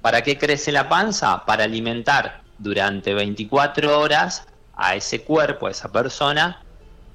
¿Para 0.00 0.22
qué 0.22 0.38
crece 0.38 0.72
la 0.72 0.88
panza? 0.88 1.44
Para 1.44 1.64
alimentar 1.64 2.42
durante 2.58 3.14
24 3.14 4.00
horas 4.00 4.46
a 4.74 4.94
ese 4.94 5.22
cuerpo, 5.22 5.66
a 5.66 5.70
esa 5.70 5.92
persona, 5.92 6.62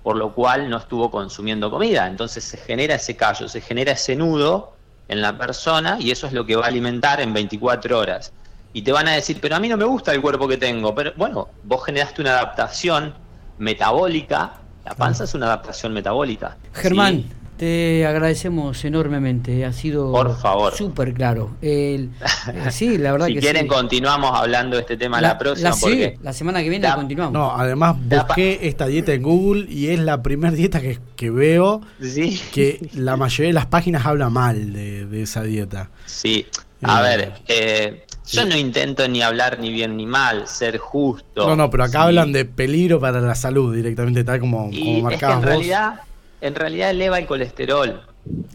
por 0.03 0.17
lo 0.17 0.33
cual 0.33 0.69
no 0.69 0.77
estuvo 0.77 1.09
consumiendo 1.09 1.71
comida. 1.71 2.05
Entonces 2.07 2.43
se 2.43 2.57
genera 2.57 2.95
ese 2.95 3.15
callo, 3.15 3.47
se 3.47 3.61
genera 3.61 3.93
ese 3.93 4.15
nudo 4.15 4.73
en 5.07 5.21
la 5.21 5.37
persona 5.37 5.97
y 5.99 6.11
eso 6.11 6.27
es 6.27 6.33
lo 6.33 6.45
que 6.45 6.55
va 6.55 6.65
a 6.65 6.67
alimentar 6.67 7.21
en 7.21 7.33
24 7.33 7.97
horas. 7.97 8.33
Y 8.73 8.81
te 8.81 8.91
van 8.91 9.07
a 9.07 9.11
decir, 9.11 9.39
pero 9.39 9.55
a 9.55 9.59
mí 9.59 9.69
no 9.69 9.77
me 9.77 9.85
gusta 9.85 10.11
el 10.11 10.21
cuerpo 10.21 10.47
que 10.47 10.57
tengo. 10.57 10.93
Pero 10.93 11.13
bueno, 11.15 11.47
vos 11.63 11.85
generaste 11.85 12.21
una 12.21 12.31
adaptación 12.31 13.13
metabólica. 13.57 14.55
La 14.83 14.95
panza 14.95 15.23
es 15.23 15.33
una 15.33 15.45
adaptación 15.45 15.93
metabólica. 15.93 16.57
Germán, 16.73 17.23
te 17.57 18.05
agradecemos 18.05 18.83
enormemente, 18.85 19.63
ha 19.65 19.71
sido 19.73 20.11
Por 20.11 20.37
favor. 20.39 20.73
súper 20.75 21.13
claro. 21.13 21.51
El, 21.61 22.09
eh, 22.53 22.71
sí, 22.71 22.97
la 22.97 23.11
verdad 23.11 23.27
si 23.27 23.35
que 23.35 23.39
quieren 23.39 23.63
sí. 23.63 23.67
continuamos 23.67 24.31
hablando 24.33 24.75
de 24.75 24.81
este 24.81 24.97
tema 24.97 25.21
la, 25.21 25.37
próxima. 25.37 25.69
la- 25.69 25.75
sí, 25.75 25.81
porque 25.85 26.17
la 26.21 26.33
semana 26.33 26.61
que 26.63 26.69
viene 26.69 26.91
continuamos. 26.93 27.33
No, 27.33 27.51
además 27.55 27.95
busqué 28.03 28.59
esta 28.67 28.87
dieta 28.87 29.13
en 29.13 29.21
Google 29.23 29.65
y 29.69 29.87
es 29.89 29.99
la 29.99 30.21
primera 30.23 30.53
dieta 30.53 30.81
que, 30.81 30.99
que 31.15 31.29
veo 31.29 31.81
sí, 32.01 32.39
que 32.53 32.89
la 32.95 33.15
mayoría 33.17 33.47
de 33.49 33.53
las 33.53 33.67
páginas 33.67 34.05
habla 34.05 34.29
mal 34.29 34.73
de, 34.73 35.05
de 35.05 35.21
esa 35.23 35.43
dieta. 35.43 35.89
sí. 36.05 36.45
A 36.85 36.99
Eh, 36.99 37.17
ver, 37.17 37.33
eh, 37.47 38.05
yo 38.29 38.45
no 38.45 38.57
intento 38.57 39.07
ni 39.07 39.21
hablar 39.21 39.57
ni 39.57 39.71
bien 39.71 39.95
ni 39.95 40.05
mal, 40.05 40.47
ser 40.49 40.79
justo. 40.79 41.47
No, 41.47 41.55
no, 41.55 41.69
pero 41.69 41.85
acá 41.85 41.99
Sí. 42.01 42.07
hablan 42.07 42.33
de 42.33 42.43
peligro 42.43 42.99
para 42.99 43.21
la 43.21 43.35
salud 43.35 43.73
directamente, 43.73 44.25
tal 44.25 44.41
como, 44.41 44.69
como 44.69 45.09
es 45.09 45.17
que 45.17 45.25
en 45.25 45.31
vos. 45.35 45.45
realidad, 45.45 46.01
en 46.43 46.55
realidad 46.55 46.91
eleva 46.91 47.17
el 47.17 47.25
colesterol. 47.25 48.01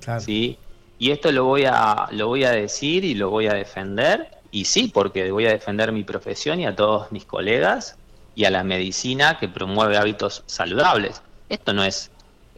Claro. 0.01 0.20
¿sí? 0.20 0.59
Y 0.98 1.11
esto 1.11 1.33
lo 1.33 1.44
voy, 1.44 1.64
a, 1.64 2.09
lo 2.12 2.27
voy 2.27 2.44
a 2.44 2.51
decir 2.51 3.05
y 3.05 3.14
lo 3.14 3.31
voy 3.31 3.46
a 3.46 3.55
defender, 3.55 4.29
y 4.51 4.64
sí, 4.64 4.90
porque 4.92 5.31
voy 5.31 5.46
a 5.46 5.51
defender 5.51 5.92
mi 5.92 6.05
profesión 6.05 6.61
y 6.61 6.66
a 6.66 6.74
todos 6.74 7.12
mis 7.12 7.24
colegas 7.24 7.96
y 8.35 8.44
a 8.44 8.51
la 8.51 8.64
medicina 8.64 9.38
que 9.38 9.48
promueve 9.48 9.96
hábitos 9.96 10.42
saludables. 10.46 11.22
Esto 11.48 11.72
no 11.72 11.85
es 11.85 12.11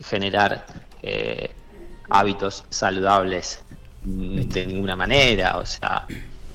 generar 0.03 0.67
eh, 1.03 1.51
hábitos 2.09 2.65
saludables 2.71 3.63
de 4.03 4.67
ninguna 4.67 4.97
manera, 4.97 5.59
o 5.59 5.67
sea, 5.67 6.07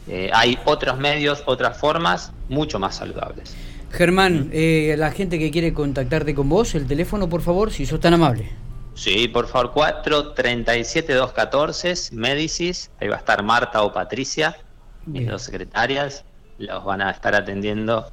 eh, 0.08 0.32
hay 0.34 0.58
otros 0.66 0.98
medios, 0.98 1.44
otras 1.46 1.78
formas 1.78 2.32
mucho 2.50 2.80
más 2.80 2.96
saludables. 2.96 3.56
Germán, 3.92 4.50
eh, 4.52 4.96
la 4.98 5.12
gente 5.12 5.38
que 5.40 5.52
quiere 5.52 5.74
contactarte 5.74 6.34
con 6.34 6.50
vos, 6.50 6.76
el 6.76 6.88
teléfono, 6.88 7.30
por 7.30 7.42
favor, 7.42 7.72
si 7.72 7.86
sos 7.86 8.00
tan 8.00 8.14
amable. 8.14 8.50
Sí, 8.96 9.28
por 9.28 9.48
favor, 9.48 9.74
437-214, 9.74 12.12
Médicis, 12.14 12.90
ahí 13.00 13.08
va 13.10 13.16
a 13.16 13.20
estar 13.20 13.44
Marta 13.44 13.84
o 13.84 13.94
Patricia, 13.94 14.58
mis 15.06 15.20
Bien. 15.20 15.32
dos 15.32 15.44
secretarias, 15.44 16.24
los 16.58 16.84
van 16.84 17.02
a 17.02 17.12
estar 17.12 17.36
atendiendo 17.36 18.10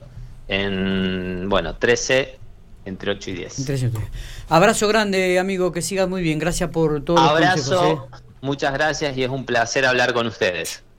en, 0.48 1.48
bueno, 1.48 1.76
13, 1.76 2.38
entre 2.84 3.12
8 3.12 3.30
y 3.30 3.34
10. 3.34 3.58
Interesante. 3.60 4.00
Abrazo 4.48 4.88
grande, 4.88 5.38
amigo, 5.38 5.70
que 5.72 5.80
sigas 5.82 6.08
muy 6.08 6.20
bien. 6.20 6.40
Gracias 6.40 6.68
por 6.70 7.00
todos 7.04 7.20
los 7.20 7.30
Abrazo, 7.30 7.76
consejos. 7.78 8.08
¿eh? 8.12 8.16
muchas 8.40 8.72
gracias 8.72 9.16
y 9.16 9.22
es 9.22 9.30
un 9.30 9.46
placer 9.46 9.86
hablar 9.86 10.12
con 10.12 10.26
ustedes. 10.26 10.82